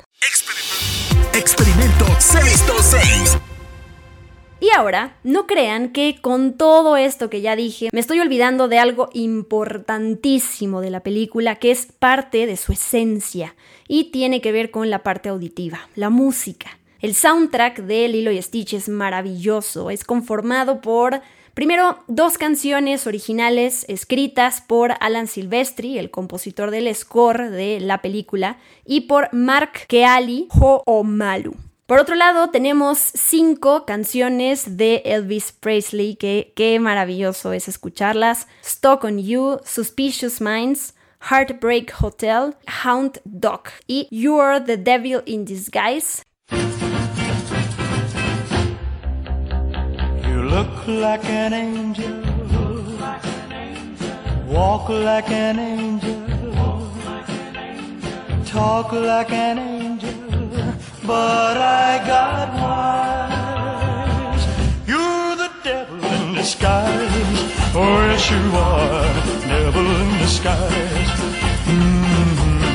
Experimento 1.34 2.06
626. 2.18 3.55
Y 4.60 4.70
ahora, 4.76 5.18
no 5.24 5.48
crean 5.48 5.90
que 5.90 6.18
con 6.22 6.54
todo 6.54 6.96
esto 6.96 7.30
que 7.30 7.42
ya 7.42 7.56
dije, 7.56 7.90
me 7.92 8.00
estoy 8.00 8.20
olvidando 8.20 8.68
de 8.68 8.80
algo 8.80 9.10
importantísimo 9.14 10.82
de 10.82 10.90
la 10.90 11.02
película, 11.02 11.58
que 11.58 11.72
es 11.72 11.88
parte 11.88 12.46
de 12.46 12.56
su 12.56 12.72
esencia, 12.72 13.56
y 13.88 14.12
tiene 14.12 14.40
que 14.40 14.54
ver 14.54 14.72
con 14.72 14.90
la 14.90 15.04
parte 15.04 15.30
auditiva, 15.30 15.90
la 15.96 16.10
música. 16.10 16.80
El 17.02 17.16
soundtrack 17.16 17.82
de 17.82 18.08
Lilo 18.08 18.32
y 18.32 18.42
Stitch 18.42 18.74
es 18.74 18.90
maravilloso, 18.90 19.90
es 19.90 20.04
conformado 20.04 20.82
por 20.82 21.22
Primero, 21.56 22.00
dos 22.08 22.38
canciones 22.38 23.08
originales 23.08 23.86
escritas 23.88 24.60
por 24.60 24.92
Alan 25.00 25.28
Silvestri, 25.28 25.98
el 25.98 26.12
compositor 26.12 26.70
del 26.70 26.94
score 26.94 27.50
de 27.50 27.80
la 27.80 28.02
película, 28.02 28.58
y 28.86 29.02
por 29.02 29.34
Mark 29.34 29.72
Keali 29.88 30.50
Ho'omalu. 30.52 31.56
Por 31.88 32.00
otro 32.00 32.16
lado, 32.16 32.50
tenemos 32.50 32.98
cinco 32.98 33.86
canciones 33.86 34.76
de 34.76 35.04
Elvis 35.06 35.52
Presley, 35.52 36.16
que 36.16 36.52
qué 36.56 36.80
maravilloso 36.80 37.54
es 37.54 37.68
escucharlas. 37.68 38.48
Stock 38.64 39.04
on 39.04 39.20
You, 39.20 39.60
Suspicious 39.64 40.42
Minds, 40.42 40.96
Heartbreak 41.30 41.94
Hotel, 42.02 42.56
Hound 42.84 43.22
Dog 43.24 43.66
y 43.86 44.08
You 44.10 44.42
Are 44.42 44.60
the 44.60 44.78
Devil 44.78 45.22
in 45.28 45.46
Disguise. 45.46 46.24
You 50.28 50.42
look 50.42 50.88
like 50.88 51.24
an 51.26 51.54
angel, 51.54 52.24
walk 54.48 54.90
like 54.90 55.30
an 55.30 55.60
angel, 55.60 56.16
talk 58.44 58.92
like 58.92 59.32
an 59.32 59.60
angel. 59.60 59.75
But 61.08 61.58
I 61.58 62.04
got 62.06 62.54
wise. 62.62 64.44
You're 64.88 65.36
the 65.36 65.52
devil 65.64 66.04
in 66.04 66.34
disguise. 66.34 67.52
Oh, 67.76 68.00
yes, 68.10 68.30
you 68.32 68.42
are, 68.58 69.14
devil 69.48 69.86
in 70.02 70.18
disguise. 70.20 71.12
Mm-hmm. 71.70 72.66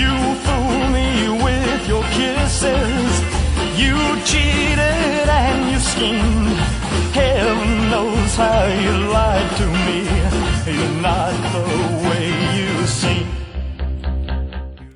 You 0.00 0.14
fool 0.44 0.80
me 0.96 1.08
with 1.42 1.82
your 1.88 2.04
kisses. 2.16 3.12
You 3.82 3.96
cheated 4.24 5.28
and 5.42 5.70
you 5.72 5.80
schemed. 5.80 6.58
Heaven 7.14 7.90
knows 7.90 8.36
how 8.36 8.64
you 8.84 8.92
lied 9.10 9.50
to 9.56 9.66
me. 9.86 9.98
You're 10.76 10.96
not 11.02 11.34
the 11.52 11.81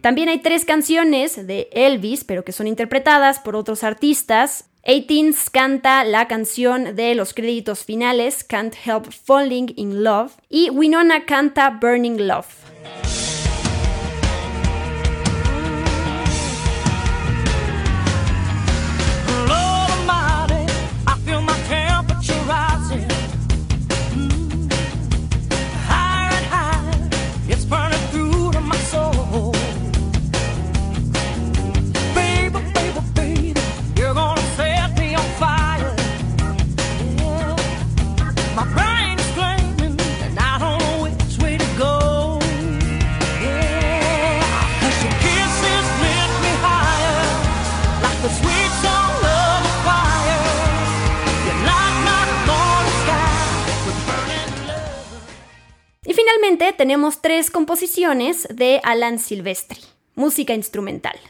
También 0.06 0.28
hay 0.28 0.38
tres 0.38 0.64
canciones 0.64 1.48
de 1.48 1.68
Elvis, 1.72 2.22
pero 2.22 2.44
que 2.44 2.52
son 2.52 2.68
interpretadas 2.68 3.40
por 3.40 3.56
otros 3.56 3.82
artistas. 3.82 4.66
18 4.84 5.36
canta 5.50 6.04
la 6.04 6.28
canción 6.28 6.94
de 6.94 7.16
los 7.16 7.34
créditos 7.34 7.84
finales, 7.84 8.44
Can't 8.44 8.76
Help 8.84 9.10
Falling 9.10 9.72
in 9.74 10.04
Love, 10.04 10.30
y 10.48 10.70
Winona 10.70 11.24
canta 11.24 11.70
Burning 11.70 12.24
Love. 12.24 12.46
Tres 57.36 57.50
composiciones 57.50 58.48
de 58.48 58.80
Alan 58.82 59.18
Silvestri, 59.18 59.82
música 60.14 60.54
instrumental. 60.54 61.20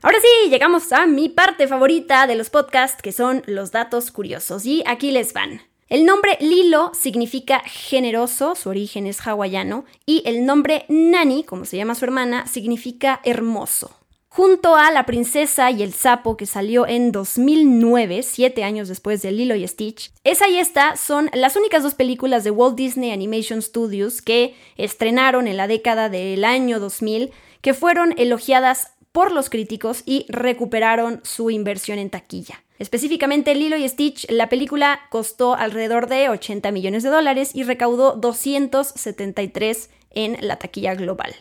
Ahora 0.00 0.16
sí, 0.18 0.48
llegamos 0.48 0.90
a 0.92 1.04
mi 1.04 1.28
parte 1.28 1.68
favorita 1.68 2.26
de 2.26 2.36
los 2.36 2.48
podcasts, 2.48 3.02
que 3.02 3.12
son 3.12 3.42
los 3.44 3.70
datos 3.70 4.10
curiosos. 4.12 4.64
Y 4.64 4.82
aquí 4.86 5.10
les 5.10 5.34
van. 5.34 5.60
El 5.90 6.06
nombre 6.06 6.38
Lilo 6.40 6.92
significa 6.94 7.60
generoso, 7.66 8.54
su 8.54 8.70
origen 8.70 9.06
es 9.06 9.20
hawaiano, 9.20 9.84
y 10.06 10.22
el 10.24 10.46
nombre 10.46 10.86
Nani, 10.88 11.44
como 11.44 11.66
se 11.66 11.76
llama 11.76 11.96
su 11.96 12.06
hermana, 12.06 12.46
significa 12.46 13.20
hermoso. 13.22 13.94
Junto 14.34 14.76
a 14.76 14.90
La 14.90 15.04
princesa 15.04 15.70
y 15.70 15.82
el 15.82 15.92
sapo 15.92 16.38
que 16.38 16.46
salió 16.46 16.86
en 16.86 17.12
2009, 17.12 18.22
siete 18.22 18.64
años 18.64 18.88
después 18.88 19.20
de 19.20 19.30
Lilo 19.30 19.54
y 19.54 19.68
Stitch, 19.68 20.10
esa 20.24 20.48
y 20.48 20.56
esta 20.56 20.96
son 20.96 21.28
las 21.34 21.54
únicas 21.54 21.82
dos 21.82 21.94
películas 21.94 22.42
de 22.42 22.50
Walt 22.50 22.74
Disney 22.74 23.10
Animation 23.10 23.60
Studios 23.60 24.22
que 24.22 24.54
estrenaron 24.78 25.48
en 25.48 25.58
la 25.58 25.66
década 25.66 26.08
del 26.08 26.46
año 26.46 26.80
2000 26.80 27.30
que 27.60 27.74
fueron 27.74 28.14
elogiadas 28.16 28.94
por 29.12 29.32
los 29.32 29.50
críticos 29.50 30.02
y 30.06 30.24
recuperaron 30.30 31.20
su 31.24 31.50
inversión 31.50 31.98
en 31.98 32.08
taquilla. 32.08 32.64
Específicamente 32.78 33.54
Lilo 33.54 33.76
y 33.76 33.86
Stitch, 33.86 34.30
la 34.30 34.48
película 34.48 35.00
costó 35.10 35.56
alrededor 35.56 36.08
de 36.08 36.30
80 36.30 36.72
millones 36.72 37.02
de 37.02 37.10
dólares 37.10 37.50
y 37.52 37.64
recaudó 37.64 38.12
273 38.12 39.90
en 40.12 40.38
la 40.40 40.56
taquilla 40.56 40.94
global. 40.94 41.34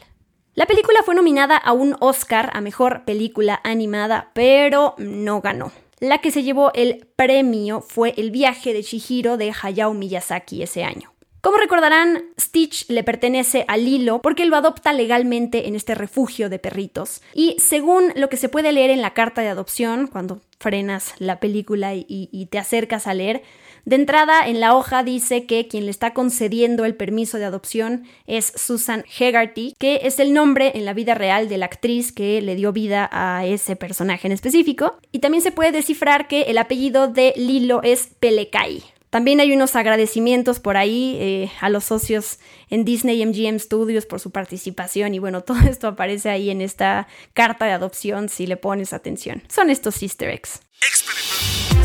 La 0.53 0.65
película 0.65 1.01
fue 1.05 1.15
nominada 1.15 1.55
a 1.55 1.71
un 1.71 1.95
Oscar 2.01 2.49
a 2.53 2.59
Mejor 2.59 3.05
Película 3.05 3.61
Animada, 3.63 4.31
pero 4.33 4.95
no 4.97 5.39
ganó. 5.39 5.71
La 6.01 6.17
que 6.17 6.29
se 6.29 6.43
llevó 6.43 6.73
el 6.73 7.07
premio 7.15 7.79
fue 7.79 8.13
El 8.17 8.31
viaje 8.31 8.73
de 8.73 8.83
Chihiro 8.83 9.37
de 9.37 9.53
Hayao 9.61 9.93
Miyazaki 9.93 10.61
ese 10.61 10.83
año. 10.83 11.13
Como 11.39 11.55
recordarán, 11.55 12.25
Stitch 12.37 12.89
le 12.89 13.03
pertenece 13.05 13.63
a 13.69 13.77
Lilo 13.77 14.21
porque 14.21 14.45
lo 14.45 14.57
adopta 14.57 14.91
legalmente 14.91 15.69
en 15.69 15.75
este 15.75 15.95
refugio 15.95 16.49
de 16.49 16.59
perritos. 16.59 17.21
Y 17.33 17.55
según 17.57 18.11
lo 18.17 18.27
que 18.27 18.35
se 18.35 18.49
puede 18.49 18.73
leer 18.73 18.89
en 18.89 19.01
la 19.01 19.13
carta 19.13 19.41
de 19.41 19.47
adopción, 19.47 20.07
cuando 20.07 20.41
frenas 20.59 21.13
la 21.17 21.39
película 21.39 21.95
y, 21.95 22.05
y 22.09 22.45
te 22.47 22.59
acercas 22.59 23.07
a 23.07 23.13
leer, 23.13 23.41
de 23.85 23.95
entrada, 23.95 24.47
en 24.47 24.59
la 24.59 24.75
hoja 24.75 25.03
dice 25.03 25.45
que 25.45 25.67
quien 25.67 25.85
le 25.85 25.91
está 25.91 26.13
concediendo 26.13 26.85
el 26.85 26.95
permiso 26.95 27.37
de 27.37 27.45
adopción 27.45 28.03
es 28.27 28.53
Susan 28.55 29.03
Hegarty, 29.17 29.75
que 29.79 30.01
es 30.03 30.19
el 30.19 30.33
nombre 30.33 30.71
en 30.75 30.85
la 30.85 30.93
vida 30.93 31.15
real 31.15 31.49
de 31.49 31.57
la 31.57 31.65
actriz 31.65 32.11
que 32.11 32.41
le 32.41 32.55
dio 32.55 32.71
vida 32.71 33.09
a 33.11 33.45
ese 33.45 33.75
personaje 33.75 34.27
en 34.27 34.33
específico. 34.33 34.97
Y 35.11 35.19
también 35.19 35.41
se 35.41 35.51
puede 35.51 35.71
descifrar 35.71 36.27
que 36.27 36.43
el 36.43 36.57
apellido 36.57 37.07
de 37.07 37.33
Lilo 37.35 37.81
es 37.83 38.07
Pelekai. 38.19 38.83
También 39.09 39.41
hay 39.41 39.51
unos 39.51 39.75
agradecimientos 39.75 40.61
por 40.61 40.77
ahí 40.77 41.17
eh, 41.19 41.51
a 41.59 41.69
los 41.69 41.83
socios 41.83 42.39
en 42.69 42.85
Disney 42.85 43.25
MGM 43.25 43.59
Studios 43.59 44.05
por 44.05 44.21
su 44.21 44.31
participación 44.31 45.13
y 45.13 45.19
bueno, 45.19 45.41
todo 45.43 45.59
esto 45.67 45.87
aparece 45.87 46.29
ahí 46.29 46.49
en 46.49 46.61
esta 46.61 47.07
carta 47.33 47.65
de 47.65 47.73
adopción 47.73 48.29
si 48.29 48.47
le 48.47 48.55
pones 48.55 48.93
atención. 48.93 49.43
Son 49.49 49.69
estos 49.69 50.01
easter 50.01 50.29
eggs. 50.29 50.61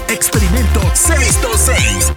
Experimento 0.09 0.81
626. 0.95 2.13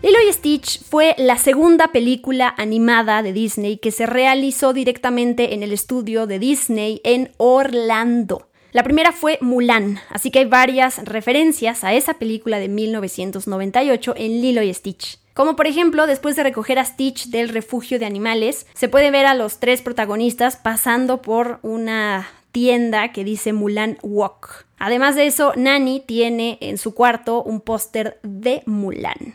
Lilo 0.00 0.18
y 0.28 0.32
Stitch 0.32 0.80
fue 0.84 1.16
la 1.18 1.38
segunda 1.38 1.88
película 1.88 2.54
animada 2.56 3.24
de 3.24 3.32
Disney 3.32 3.78
que 3.78 3.90
se 3.90 4.06
realizó 4.06 4.72
directamente 4.72 5.52
en 5.52 5.64
el 5.64 5.72
estudio 5.72 6.28
de 6.28 6.38
Disney 6.38 7.00
en 7.02 7.32
Orlando. 7.36 8.46
La 8.70 8.84
primera 8.84 9.10
fue 9.10 9.38
Mulan, 9.40 9.98
así 10.10 10.30
que 10.30 10.38
hay 10.38 10.44
varias 10.44 11.04
referencias 11.04 11.82
a 11.82 11.94
esa 11.94 12.14
película 12.14 12.60
de 12.60 12.68
1998 12.68 14.14
en 14.16 14.40
Lilo 14.40 14.62
y 14.62 14.72
Stitch. 14.72 15.18
Como 15.34 15.56
por 15.56 15.66
ejemplo, 15.66 16.06
después 16.06 16.36
de 16.36 16.44
recoger 16.44 16.78
a 16.78 16.84
Stitch 16.84 17.26
del 17.30 17.48
refugio 17.48 17.98
de 17.98 18.06
animales, 18.06 18.68
se 18.74 18.88
puede 18.88 19.10
ver 19.10 19.26
a 19.26 19.34
los 19.34 19.58
tres 19.58 19.82
protagonistas 19.82 20.54
pasando 20.56 21.22
por 21.22 21.58
una 21.62 22.28
tienda 22.52 23.12
que 23.12 23.24
dice 23.24 23.52
Mulan 23.52 23.98
Walk. 24.02 24.66
Además 24.78 25.14
de 25.14 25.26
eso, 25.26 25.52
Nani 25.56 26.00
tiene 26.00 26.58
en 26.60 26.78
su 26.78 26.94
cuarto 26.94 27.42
un 27.42 27.60
póster 27.60 28.18
de 28.22 28.62
Mulan. 28.66 29.34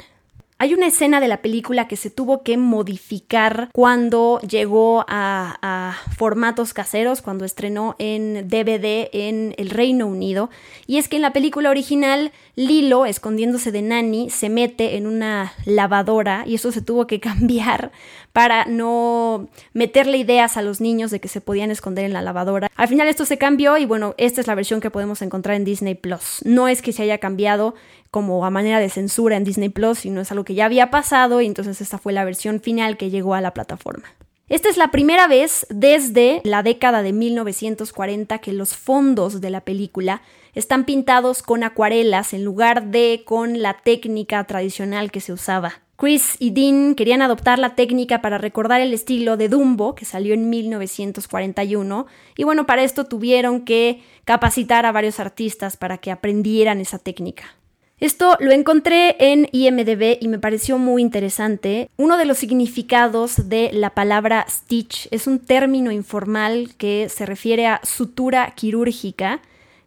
Hay 0.58 0.74
una 0.74 0.88
escena 0.88 1.20
de 1.20 1.28
la 1.28 1.42
película 1.42 1.90
que 1.90 1.98
se 1.98 2.10
tuvo 2.10 2.42
que 2.42 2.56
modificar 2.56 3.70
cuando 3.74 4.40
llegó 4.40 5.04
a, 5.10 5.98
formatos 6.18 6.74
caseros, 6.74 7.22
cuando 7.22 7.44
estrenó 7.44 7.98
en 8.00 8.48
DVD 8.48 9.10
en 9.12 9.54
el 9.58 9.70
Reino 9.70 10.08
Unido. 10.08 10.50
Y 10.88 10.98
es 10.98 11.10
que 11.10 11.18
en 11.18 11.24
la 11.24 11.34
película 11.34 11.70
original, 11.70 12.32
Lilo, 12.56 13.06
escondiéndose 13.06 13.74
de 13.74 13.82
Nani, 13.82 14.30
se 14.30 14.50
mete 14.50 14.96
en 14.96 15.08
una 15.08 15.52
lavadora 15.66 16.46
y 16.48 16.56
eso 16.56 16.72
se 16.72 16.82
tuvo 16.82 17.06
que 17.06 17.20
cambiar 17.20 17.92
para 18.36 18.66
no 18.66 19.48
meterle 19.72 20.18
ideas 20.18 20.58
a 20.58 20.62
los 20.62 20.82
niños 20.82 21.10
de 21.10 21.22
que 21.22 21.30
se 21.30 21.40
podían 21.40 21.72
esconder 21.72 22.04
en 22.04 22.12
la 22.12 22.22
lavadora. 22.22 22.70
Al 22.76 22.90
final 22.90 23.08
esto 23.08 23.24
se 23.24 23.38
cambió 23.38 23.78
y 23.78 23.86
bueno, 23.86 24.14
esta 24.18 24.42
es 24.42 24.48
la 24.48 24.56
versión 24.56 24.82
que 24.82 24.92
podemos 24.92 25.22
encontrar 25.22 25.56
en 25.56 25.64
Disney 25.64 25.96
Plus. 25.96 26.42
No 26.44 26.68
es 26.68 26.82
que 26.82 26.92
se 26.92 27.04
haya 27.04 27.20
cambiado 27.20 27.76
como 28.12 28.46
a 28.46 28.50
manera 28.50 28.82
de 28.82 28.90
censura 28.90 29.38
en 29.38 29.46
Disney 29.46 29.70
Plus, 29.70 30.00
sino 30.00 30.20
es 30.20 30.32
algo 30.32 30.44
que 30.44 30.54
ya 30.54 30.66
había 30.66 30.92
pasado 30.92 31.40
y 31.40 31.46
entonces 31.46 31.80
esta 31.80 31.98
fue 31.98 32.12
la 32.12 32.26
versión 32.26 32.60
final 32.60 32.98
que 32.98 33.10
llegó 33.10 33.36
a 33.36 33.42
la 33.42 33.54
plataforma. 33.54 34.04
Esta 34.50 34.68
es 34.68 34.76
la 34.76 34.92
primera 34.92 35.28
vez 35.28 35.66
desde 35.70 36.42
la 36.44 36.62
década 36.62 37.04
de 37.04 37.14
1940 37.14 38.40
que 38.40 38.52
los 38.52 38.76
fondos 38.76 39.40
de 39.40 39.50
la 39.50 39.62
película 39.62 40.22
están 40.56 40.84
pintados 40.84 41.42
con 41.42 41.64
acuarelas 41.64 42.34
en 42.34 42.44
lugar 42.44 42.88
de 42.88 43.24
con 43.26 43.62
la 43.62 43.76
técnica 43.76 44.44
tradicional 44.44 45.10
que 45.10 45.22
se 45.22 45.32
usaba. 45.32 45.85
Chris 45.98 46.36
y 46.40 46.52
Dean 46.52 46.96
querían 46.96 47.22
adoptar 47.22 47.58
la 47.58 47.76
técnica 47.76 48.22
para 48.22 48.38
recordar 48.38 48.82
el 48.82 48.94
estilo 48.94 49.38
de 49.38 49.48
Dumbo, 49.48 49.96
que 49.96 50.06
salió 50.06 50.34
en 50.34 50.50
1941, 50.50 52.06
y 52.38 52.44
bueno, 52.44 52.66
para 52.66 52.84
esto 52.84 53.06
tuvieron 53.06 53.62
que 53.62 54.02
capacitar 54.26 54.86
a 54.86 54.92
varios 54.92 55.20
artistas 55.20 55.78
para 55.78 55.98
que 55.98 56.12
aprendieran 56.12 56.82
esa 56.82 57.00
técnica. 57.00 57.56
Esto 57.98 58.36
lo 58.42 58.52
encontré 58.52 59.16
en 59.20 59.48
IMDB 59.54 60.18
y 60.20 60.28
me 60.28 60.38
pareció 60.38 60.78
muy 60.78 61.02
interesante. 61.02 61.90
Uno 61.96 62.18
de 62.18 62.26
los 62.26 62.38
significados 62.38 63.48
de 63.48 63.70
la 63.72 63.92
palabra 63.92 64.46
stitch 64.50 65.08
es 65.12 65.28
un 65.28 65.40
término 65.40 65.92
informal 65.92 66.72
que 66.78 67.08
se 67.08 67.26
refiere 67.26 67.68
a 67.68 67.80
sutura 67.84 68.52
quirúrgica, 68.54 69.40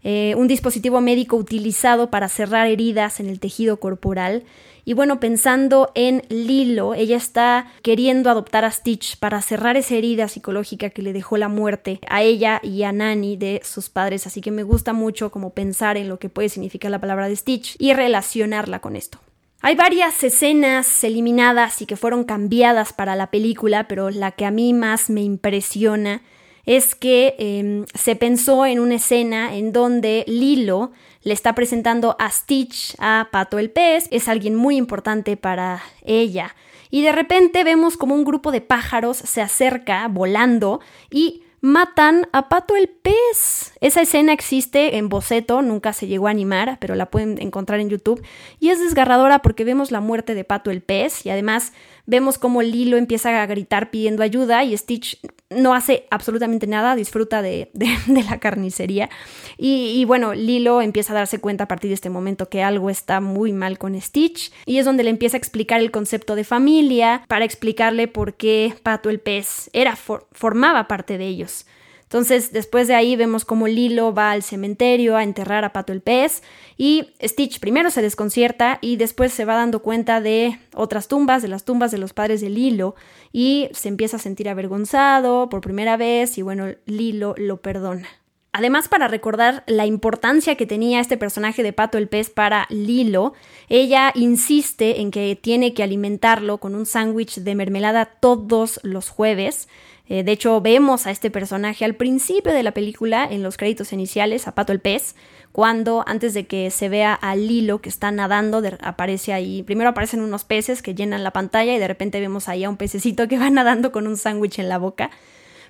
eh, 0.05 0.35
un 0.39 0.49
dispositivo 0.49 1.03
médico 1.03 1.37
utilizado 1.37 2.09
para 2.09 2.31
cerrar 2.31 2.67
heridas 2.67 3.21
en 3.21 3.29
el 3.29 3.41
tejido 3.41 3.79
corporal 3.79 4.45
y 4.89 4.95
bueno, 4.95 5.21
pensando 5.21 5.93
en 5.95 6.23
Lilo, 6.31 6.95
ella 6.95 7.19
está 7.19 7.71
queriendo 7.83 8.31
adoptar 8.31 8.65
a 8.65 8.71
Stitch 8.71 9.19
para 9.19 9.43
cerrar 9.43 9.77
esa 9.77 9.97
herida 9.97 10.29
psicológica 10.29 10.89
que 10.89 11.03
le 11.03 11.13
dejó 11.13 11.37
la 11.37 11.51
muerte 11.51 12.01
a 12.09 12.23
ella 12.23 12.59
y 12.63 12.85
a 12.85 12.93
Nani 12.93 13.37
de 13.37 13.61
sus 13.63 13.91
padres. 13.91 14.27
Así 14.27 14.41
que 14.41 14.51
me 14.51 14.63
gusta 14.63 14.95
mucho 14.95 15.31
como 15.31 15.51
pensar 15.51 15.99
en 15.99 16.09
lo 16.09 16.19
que 16.19 16.31
puede 16.31 16.49
significar 16.49 16.91
la 16.91 17.03
palabra 17.03 17.29
de 17.29 17.37
Stitch 17.37 17.77
y 17.79 17.93
relacionarla 17.93 18.79
con 18.79 18.97
esto. 18.97 19.19
Hay 19.61 19.75
varias 19.75 20.25
escenas 20.25 21.05
eliminadas 21.05 21.83
y 21.83 21.85
que 21.85 21.97
fueron 21.97 22.25
cambiadas 22.25 22.95
para 22.95 23.15
la 23.15 23.31
película, 23.31 23.89
pero 23.89 24.09
la 24.09 24.31
que 24.31 24.47
a 24.47 24.51
mí 24.51 24.73
más 24.73 25.11
me 25.11 25.21
impresiona 25.21 26.23
es 26.69 26.95
que 26.95 27.35
eh, 27.39 27.87
se 27.95 28.15
pensó 28.15 28.67
en 28.67 28.79
una 28.79 28.97
escena 28.97 29.57
en 29.57 29.73
donde 29.73 30.23
Lilo 30.27 30.93
le 31.23 31.33
está 31.33 31.55
presentando 31.55 32.15
a 32.19 32.31
Stitch 32.31 32.95
a 32.99 33.29
Pato 33.33 33.59
el 33.59 33.71
pez, 33.71 34.07
es 34.11 34.29
alguien 34.29 34.55
muy 34.55 34.77
importante 34.77 35.39
para 35.39 35.83
ella. 36.03 36.55
Y 36.91 37.01
de 37.01 37.13
repente 37.13 37.65
vemos 37.65 37.97
como 37.97 38.15
un 38.15 38.23
grupo 38.23 38.53
de 38.53 38.61
pájaros 38.61 39.17
se 39.17 39.41
acerca 39.41 40.09
volando 40.09 40.81
y 41.11 41.43
matan 41.63 42.29
a 42.33 42.51
Pato 42.51 42.77
el 42.77 42.89
pez. 42.89 43.73
Esa 43.81 44.03
escena 44.03 44.35
existe 44.35 44.99
en 44.99 45.09
boceto, 45.09 45.63
nunca 45.63 45.95
se 45.95 46.07
llegó 46.07 46.27
a 46.27 46.33
animar, 46.33 46.77
pero 46.81 46.95
la 46.95 47.07
pueden 47.07 47.41
encontrar 47.41 47.81
en 47.81 47.89
YouTube. 47.89 48.23
Y 48.61 48.69
es 48.69 48.79
desgarradora 48.79 49.41
porque 49.41 49.65
vemos 49.65 49.91
la 49.91 50.01
muerte 50.01 50.35
de 50.35 50.45
Pato 50.45 50.71
el 50.71 50.83
pez 50.83 51.25
y 51.25 51.31
además 51.31 51.73
vemos 52.09 52.39
como 52.39 52.63
Lilo 52.63 52.97
empieza 52.97 53.43
a 53.43 53.47
gritar 53.47 53.91
pidiendo 53.91 54.23
ayuda 54.23 54.65
y 54.65 54.77
Stitch 54.77 55.21
no 55.51 55.75
hace 55.75 56.07
absolutamente 56.11 56.67
nada, 56.67 56.97
disfruta 56.97 57.43
de, 57.43 57.71
la 58.09 58.41
carnicería. 58.41 59.11
Y, 59.59 60.05
bueno, 60.07 60.35
Lilo 60.35 60.81
empieza 60.81 61.13
a 61.13 61.17
darse 61.17 61.39
cuenta 61.39 61.65
a 61.65 61.69
partir 61.69 61.91
de 61.91 61.95
este 61.95 62.11
momento 62.11 62.49
que 62.49 62.63
algo 62.63 62.89
está 62.89 63.21
muy 63.21 63.53
mal 63.53 63.77
con 63.77 64.01
Stitch 64.01 64.53
y 64.65 64.79
es 64.79 64.87
donde 64.87 65.05
le 65.05 65.11
empieza 65.11 65.37
a 65.37 65.39
explicar 65.39 65.81
el 65.81 65.91
concepto 65.91 66.35
de 66.35 66.45
familia 66.45 67.25
para 67.29 67.45
explicarle 67.45 68.09
por 68.09 68.35
qué 68.35 68.75
Pato 68.83 69.11
el 69.11 69.21
pez 69.21 69.69
era, 69.75 69.95
formaba 69.97 70.89
parte 70.89 71.19
de 71.19 71.27
ellos. 71.27 71.67
Entonces, 72.09 72.53
después 72.53 72.89
de 72.89 72.95
ahí 72.95 73.17
vemos 73.17 73.45
cómo 73.45 73.69
Lilo 73.69 74.15
va 74.15 74.31
al 74.31 74.43
cementerio 74.43 75.15
a 75.15 75.23
enterrar 75.23 75.67
a 75.67 75.75
Pato 75.75 75.93
el 75.93 76.01
pez 76.01 76.43
y 76.79 77.11
Stitch 77.23 77.61
primero 77.61 77.91
se 77.91 78.01
desconcierta 78.01 78.79
y 78.81 78.97
después 78.97 79.31
se 79.31 79.45
va 79.45 79.57
dando 79.57 79.83
cuenta 79.83 80.23
de 80.23 80.59
otras 80.75 81.07
tumbas, 81.07 81.43
de 81.43 81.49
las 81.49 81.67
tumbas 81.67 81.91
de 81.91 81.99
los 81.99 82.15
padres 82.15 82.41
de 82.41 82.49
Lilo 82.49 82.95
y 83.31 83.69
se 83.73 83.89
empieza 83.89 84.17
a 84.17 84.21
sentir 84.21 84.49
avergonzado 84.49 85.51
por 85.51 85.61
primera 85.61 85.99
vez 85.99 86.39
y 86.39 86.43
bueno, 86.43 86.69
Lilo 86.87 87.35
lo 87.37 87.61
perdona. 87.61 88.09
Además, 88.53 88.89
para 88.89 89.09
recordar 89.09 89.63
la 89.67 89.85
importancia 89.85 90.57
que 90.57 90.67
tenía 90.67 91.01
este 91.01 91.19
personaje 91.19 91.63
de 91.63 91.75
Pato 91.75 91.99
el 91.99 92.09
Pez 92.09 92.31
para 92.31 92.67
Lilo, 92.71 93.35
ella 93.69 94.11
insiste 94.15 95.03
en 95.03 95.11
que 95.11 95.37
tiene 95.37 95.75
que 95.75 95.83
alimentarlo 95.83 96.57
con 96.57 96.75
un 96.75 96.87
sándwich 96.87 97.41
de 97.41 97.55
mermelada 97.55 98.07
todos 98.07 98.81
los 98.83 99.11
jueves 99.11 99.69
Eh, 100.09 100.23
de 100.23 100.33
hecho, 100.33 100.61
vemos 100.61 101.07
a 101.07 101.11
este 101.11 101.31
personaje 101.31 101.85
al 101.85 101.95
principio 101.95 102.53
de 102.53 102.63
la 102.63 102.73
película, 102.73 103.29
en 103.31 103.43
los 103.43 103.57
créditos 103.57 103.93
iniciales, 103.93 104.49
a 104.49 104.55
Pato 104.55 104.73
el 104.73 104.81
pez, 104.81 105.15
cuando 105.53 106.03
antes 106.07 106.35
de 106.35 106.47
que 106.47 106.71
se 106.71 106.89
vea 106.89 107.15
a 107.15 107.37
Lilo 107.37 107.81
que 107.81 107.89
está 107.89 108.11
nadando, 108.11 108.63
aparece 108.81 109.33
ahí, 109.33 109.63
primero 109.63 109.91
aparecen 109.91 110.21
unos 110.21 110.45
peces 110.45 110.83
que 110.83 110.95
llenan 110.95 111.25
la 111.25 111.33
pantalla 111.33 111.75
y 111.75 111.79
de 111.79 111.89
repente 111.89 112.21
vemos 112.21 112.49
ahí 112.49 112.65
a 112.65 112.71
un 112.71 112.77
pececito 112.77 113.29
que 113.29 113.39
va 113.39 113.51
nadando 113.51 113.93
con 113.93 114.07
un 114.07 114.17
sándwich 114.17 114.59
en 114.59 114.69
la 114.69 114.79
boca. 114.79 115.11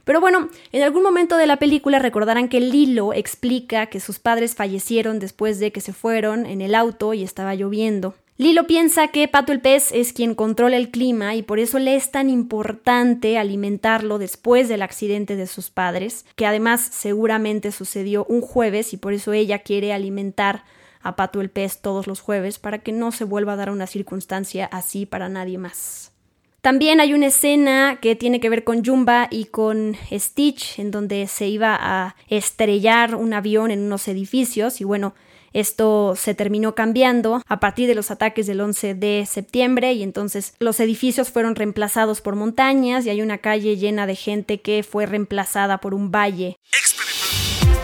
Pero 0.04 0.20
bueno, 0.20 0.48
en 0.72 0.82
algún 0.82 1.02
momento 1.02 1.36
de 1.36 1.46
la 1.46 1.58
película 1.58 1.98
recordarán 1.98 2.48
que 2.48 2.60
Lilo 2.60 3.12
explica 3.12 3.86
que 3.86 4.00
sus 4.00 4.18
padres 4.18 4.54
fallecieron 4.54 5.18
después 5.18 5.58
de 5.58 5.70
que 5.70 5.82
se 5.82 5.92
fueron 5.92 6.46
en 6.46 6.62
el 6.62 6.74
auto 6.74 7.12
y 7.12 7.22
estaba 7.22 7.54
lloviendo. 7.54 8.14
Lilo 8.40 8.68
piensa 8.68 9.08
que 9.08 9.26
Pato 9.26 9.50
el 9.50 9.60
pez 9.60 9.90
es 9.90 10.12
quien 10.12 10.36
controla 10.36 10.76
el 10.76 10.92
clima 10.92 11.34
y 11.34 11.42
por 11.42 11.58
eso 11.58 11.80
le 11.80 11.96
es 11.96 12.12
tan 12.12 12.30
importante 12.30 13.36
alimentarlo 13.36 14.18
después 14.18 14.68
del 14.68 14.82
accidente 14.82 15.34
de 15.34 15.48
sus 15.48 15.70
padres, 15.70 16.24
que 16.36 16.46
además 16.46 16.80
seguramente 16.80 17.72
sucedió 17.72 18.24
un 18.26 18.40
jueves 18.40 18.92
y 18.92 18.96
por 18.96 19.12
eso 19.12 19.32
ella 19.32 19.58
quiere 19.58 19.92
alimentar 19.92 20.62
a 21.02 21.16
Pato 21.16 21.40
el 21.40 21.50
pez 21.50 21.80
todos 21.80 22.06
los 22.06 22.20
jueves 22.20 22.60
para 22.60 22.78
que 22.78 22.92
no 22.92 23.10
se 23.10 23.24
vuelva 23.24 23.54
a 23.54 23.56
dar 23.56 23.70
una 23.70 23.88
circunstancia 23.88 24.66
así 24.66 25.04
para 25.04 25.28
nadie 25.28 25.58
más. 25.58 26.12
También 26.60 27.00
hay 27.00 27.14
una 27.14 27.26
escena 27.26 27.98
que 28.00 28.14
tiene 28.14 28.38
que 28.38 28.50
ver 28.50 28.62
con 28.62 28.84
Jumba 28.84 29.26
y 29.32 29.46
con 29.46 29.96
Stitch, 30.12 30.78
en 30.78 30.92
donde 30.92 31.26
se 31.26 31.48
iba 31.48 31.76
a 31.80 32.14
estrellar 32.28 33.16
un 33.16 33.32
avión 33.32 33.72
en 33.72 33.80
unos 33.80 34.06
edificios 34.06 34.80
y 34.80 34.84
bueno, 34.84 35.14
esto 35.52 36.14
se 36.16 36.34
terminó 36.34 36.74
cambiando 36.74 37.42
a 37.46 37.60
partir 37.60 37.88
de 37.88 37.94
los 37.94 38.10
ataques 38.10 38.46
del 38.46 38.60
11 38.60 38.94
de 38.94 39.26
septiembre 39.26 39.92
y 39.92 40.02
entonces 40.02 40.54
los 40.58 40.80
edificios 40.80 41.30
fueron 41.30 41.54
reemplazados 41.54 42.20
por 42.20 42.36
montañas 42.36 43.06
y 43.06 43.10
hay 43.10 43.22
una 43.22 43.38
calle 43.38 43.76
llena 43.76 44.06
de 44.06 44.16
gente 44.16 44.60
que 44.60 44.82
fue 44.82 45.06
reemplazada 45.06 45.78
por 45.78 45.94
un 45.94 46.10
valle. 46.10 46.58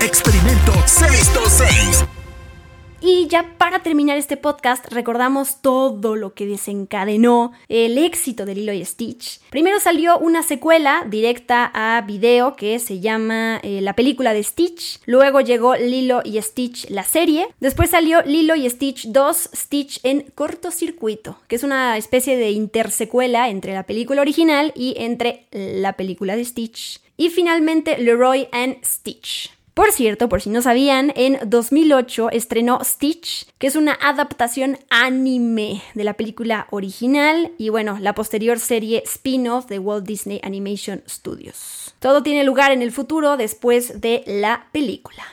Experimento 0.00 0.72
626. 0.86 2.23
Y 3.06 3.26
ya 3.26 3.54
para 3.58 3.82
terminar 3.82 4.16
este 4.16 4.38
podcast, 4.38 4.90
recordamos 4.90 5.60
todo 5.60 6.16
lo 6.16 6.32
que 6.32 6.46
desencadenó 6.46 7.52
el 7.68 7.98
éxito 7.98 8.46
de 8.46 8.54
Lilo 8.54 8.72
y 8.72 8.82
Stitch. 8.82 9.40
Primero 9.50 9.78
salió 9.78 10.18
una 10.18 10.42
secuela 10.42 11.04
directa 11.06 11.70
a 11.74 12.00
video 12.00 12.56
que 12.56 12.78
se 12.78 13.00
llama 13.00 13.60
eh, 13.62 13.82
La 13.82 13.94
película 13.94 14.32
de 14.32 14.42
Stitch. 14.42 15.00
Luego 15.04 15.42
llegó 15.42 15.76
Lilo 15.76 16.22
y 16.24 16.40
Stitch, 16.40 16.88
la 16.88 17.04
serie. 17.04 17.48
Después 17.60 17.90
salió 17.90 18.22
Lilo 18.22 18.54
y 18.54 18.70
Stitch 18.70 19.08
2, 19.08 19.50
Stitch 19.54 20.00
en 20.02 20.22
cortocircuito, 20.34 21.38
que 21.46 21.56
es 21.56 21.62
una 21.62 21.98
especie 21.98 22.38
de 22.38 22.52
intersecuela 22.52 23.50
entre 23.50 23.74
la 23.74 23.82
película 23.82 24.22
original 24.22 24.72
y 24.74 24.94
entre 24.96 25.46
la 25.50 25.92
película 25.92 26.36
de 26.36 26.44
Stitch. 26.46 27.02
Y 27.18 27.28
finalmente 27.28 27.98
Leroy 27.98 28.48
and 28.50 28.82
Stitch. 28.82 29.50
Por 29.74 29.90
cierto, 29.90 30.28
por 30.28 30.40
si 30.40 30.50
no 30.50 30.62
sabían, 30.62 31.12
en 31.16 31.36
2008 31.44 32.30
estrenó 32.30 32.78
Stitch, 32.84 33.48
que 33.58 33.66
es 33.66 33.74
una 33.74 33.98
adaptación 34.00 34.78
anime 34.88 35.82
de 35.94 36.04
la 36.04 36.14
película 36.14 36.68
original 36.70 37.50
y 37.58 37.70
bueno, 37.70 37.98
la 38.00 38.14
posterior 38.14 38.60
serie 38.60 39.02
spin-off 39.04 39.66
de 39.66 39.80
Walt 39.80 40.06
Disney 40.06 40.40
Animation 40.44 41.02
Studios. 41.08 41.92
Todo 41.98 42.22
tiene 42.22 42.44
lugar 42.44 42.70
en 42.70 42.82
el 42.82 42.92
futuro 42.92 43.36
después 43.36 44.00
de 44.00 44.22
la 44.28 44.68
película. 44.70 45.24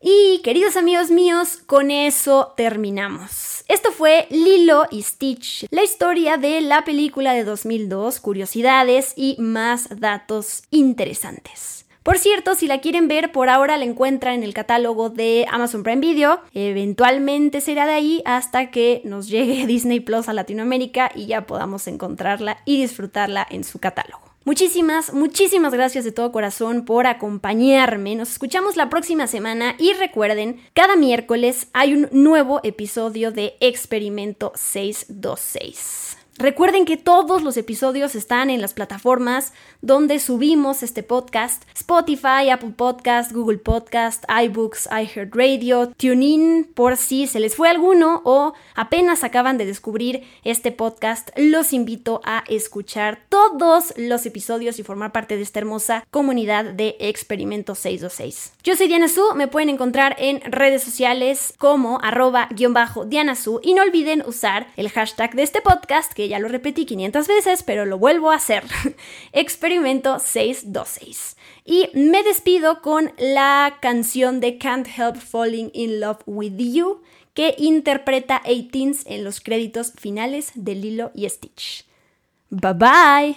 Y 0.00 0.40
queridos 0.44 0.76
amigos 0.76 1.10
míos, 1.10 1.58
con 1.66 1.90
eso 1.90 2.54
terminamos. 2.56 3.64
Esto 3.66 3.90
fue 3.90 4.28
Lilo 4.30 4.84
y 4.92 5.02
Stitch, 5.02 5.66
la 5.70 5.82
historia 5.82 6.36
de 6.36 6.60
la 6.60 6.84
película 6.84 7.32
de 7.32 7.42
2002, 7.42 8.20
curiosidades 8.20 9.14
y 9.16 9.34
más 9.40 10.00
datos 10.00 10.62
interesantes. 10.70 11.86
Por 12.02 12.16
cierto, 12.16 12.54
si 12.54 12.66
la 12.66 12.80
quieren 12.80 13.08
ver, 13.08 13.30
por 13.30 13.50
ahora 13.50 13.76
la 13.76 13.84
encuentran 13.84 14.34
en 14.34 14.42
el 14.42 14.54
catálogo 14.54 15.10
de 15.10 15.46
Amazon 15.50 15.82
Prime 15.82 16.00
Video. 16.00 16.40
Eventualmente 16.54 17.60
será 17.60 17.86
de 17.86 17.92
ahí 17.92 18.22
hasta 18.24 18.70
que 18.70 19.02
nos 19.04 19.28
llegue 19.28 19.66
Disney 19.68 20.00
Plus 20.00 20.28
a 20.28 20.32
Latinoamérica 20.32 21.10
y 21.14 21.26
ya 21.26 21.46
podamos 21.46 21.86
encontrarla 21.88 22.58
y 22.64 22.80
disfrutarla 22.80 23.46
en 23.50 23.64
su 23.64 23.78
catálogo. 23.78 24.22
Muchísimas, 24.46 25.12
muchísimas 25.12 25.74
gracias 25.74 26.06
de 26.06 26.12
todo 26.12 26.32
corazón 26.32 26.86
por 26.86 27.06
acompañarme. 27.06 28.16
Nos 28.16 28.30
escuchamos 28.30 28.76
la 28.76 28.88
próxima 28.88 29.26
semana 29.26 29.74
y 29.78 29.92
recuerden, 29.92 30.58
cada 30.72 30.96
miércoles 30.96 31.68
hay 31.74 31.92
un 31.92 32.08
nuevo 32.12 32.60
episodio 32.62 33.32
de 33.32 33.56
Experimento 33.60 34.52
626. 34.54 36.19
Recuerden 36.40 36.86
que 36.86 36.96
todos 36.96 37.42
los 37.42 37.58
episodios 37.58 38.14
están 38.14 38.48
en 38.48 38.62
las 38.62 38.72
plataformas 38.72 39.52
donde 39.82 40.18
subimos 40.18 40.82
este 40.82 41.02
podcast: 41.02 41.64
Spotify, 41.74 42.48
Apple 42.50 42.72
Podcast, 42.74 43.32
Google 43.32 43.58
Podcast, 43.58 44.24
iBooks, 44.44 44.88
iHeartRadio, 44.90 45.90
TuneIn, 45.98 46.70
por 46.72 46.96
si 46.96 47.26
se 47.26 47.40
les 47.40 47.54
fue 47.54 47.68
alguno 47.68 48.22
o 48.24 48.54
apenas 48.74 49.22
acaban 49.22 49.58
de 49.58 49.66
descubrir 49.66 50.22
este 50.42 50.72
podcast, 50.72 51.28
los 51.36 51.74
invito 51.74 52.22
a 52.24 52.42
escuchar 52.48 53.18
todos 53.28 53.92
los 53.98 54.24
episodios 54.24 54.78
y 54.78 54.82
formar 54.82 55.12
parte 55.12 55.36
de 55.36 55.42
esta 55.42 55.58
hermosa 55.58 56.06
comunidad 56.10 56.64
de 56.64 56.96
Experimento 57.00 57.74
626. 57.74 58.54
Yo 58.64 58.76
soy 58.76 58.88
Diana 58.88 59.08
Su, 59.08 59.34
me 59.34 59.46
pueden 59.46 59.68
encontrar 59.68 60.16
en 60.18 60.40
redes 60.40 60.82
sociales 60.82 61.52
como 61.58 62.00
arroba 62.02 62.48
guion 62.50 62.72
bajo 62.72 63.04
Diana 63.04 63.34
y 63.62 63.74
no 63.74 63.82
olviden 63.82 64.24
usar 64.26 64.68
el 64.78 64.88
hashtag 64.88 65.34
de 65.34 65.42
este 65.42 65.60
podcast 65.60 66.14
que 66.14 66.29
ya 66.30 66.38
lo 66.38 66.48
repetí 66.48 66.86
500 66.86 67.26
veces, 67.26 67.62
pero 67.64 67.84
lo 67.84 67.98
vuelvo 67.98 68.30
a 68.30 68.36
hacer. 68.36 68.62
Experimento 69.32 70.20
626. 70.20 71.36
Y 71.64 71.90
me 71.94 72.22
despido 72.22 72.80
con 72.82 73.12
la 73.18 73.78
canción 73.82 74.38
de 74.40 74.56
Can't 74.56 74.86
Help 74.96 75.16
Falling 75.16 75.70
in 75.74 75.98
Love 75.98 76.22
with 76.26 76.56
You 76.56 77.02
que 77.34 77.56
interpreta 77.58 78.42
18 78.46 79.02
en 79.06 79.24
los 79.24 79.40
créditos 79.40 79.92
finales 79.98 80.52
de 80.54 80.76
Lilo 80.76 81.10
y 81.14 81.28
Stitch. 81.28 81.84
Bye 82.50 82.74
bye. 82.74 83.36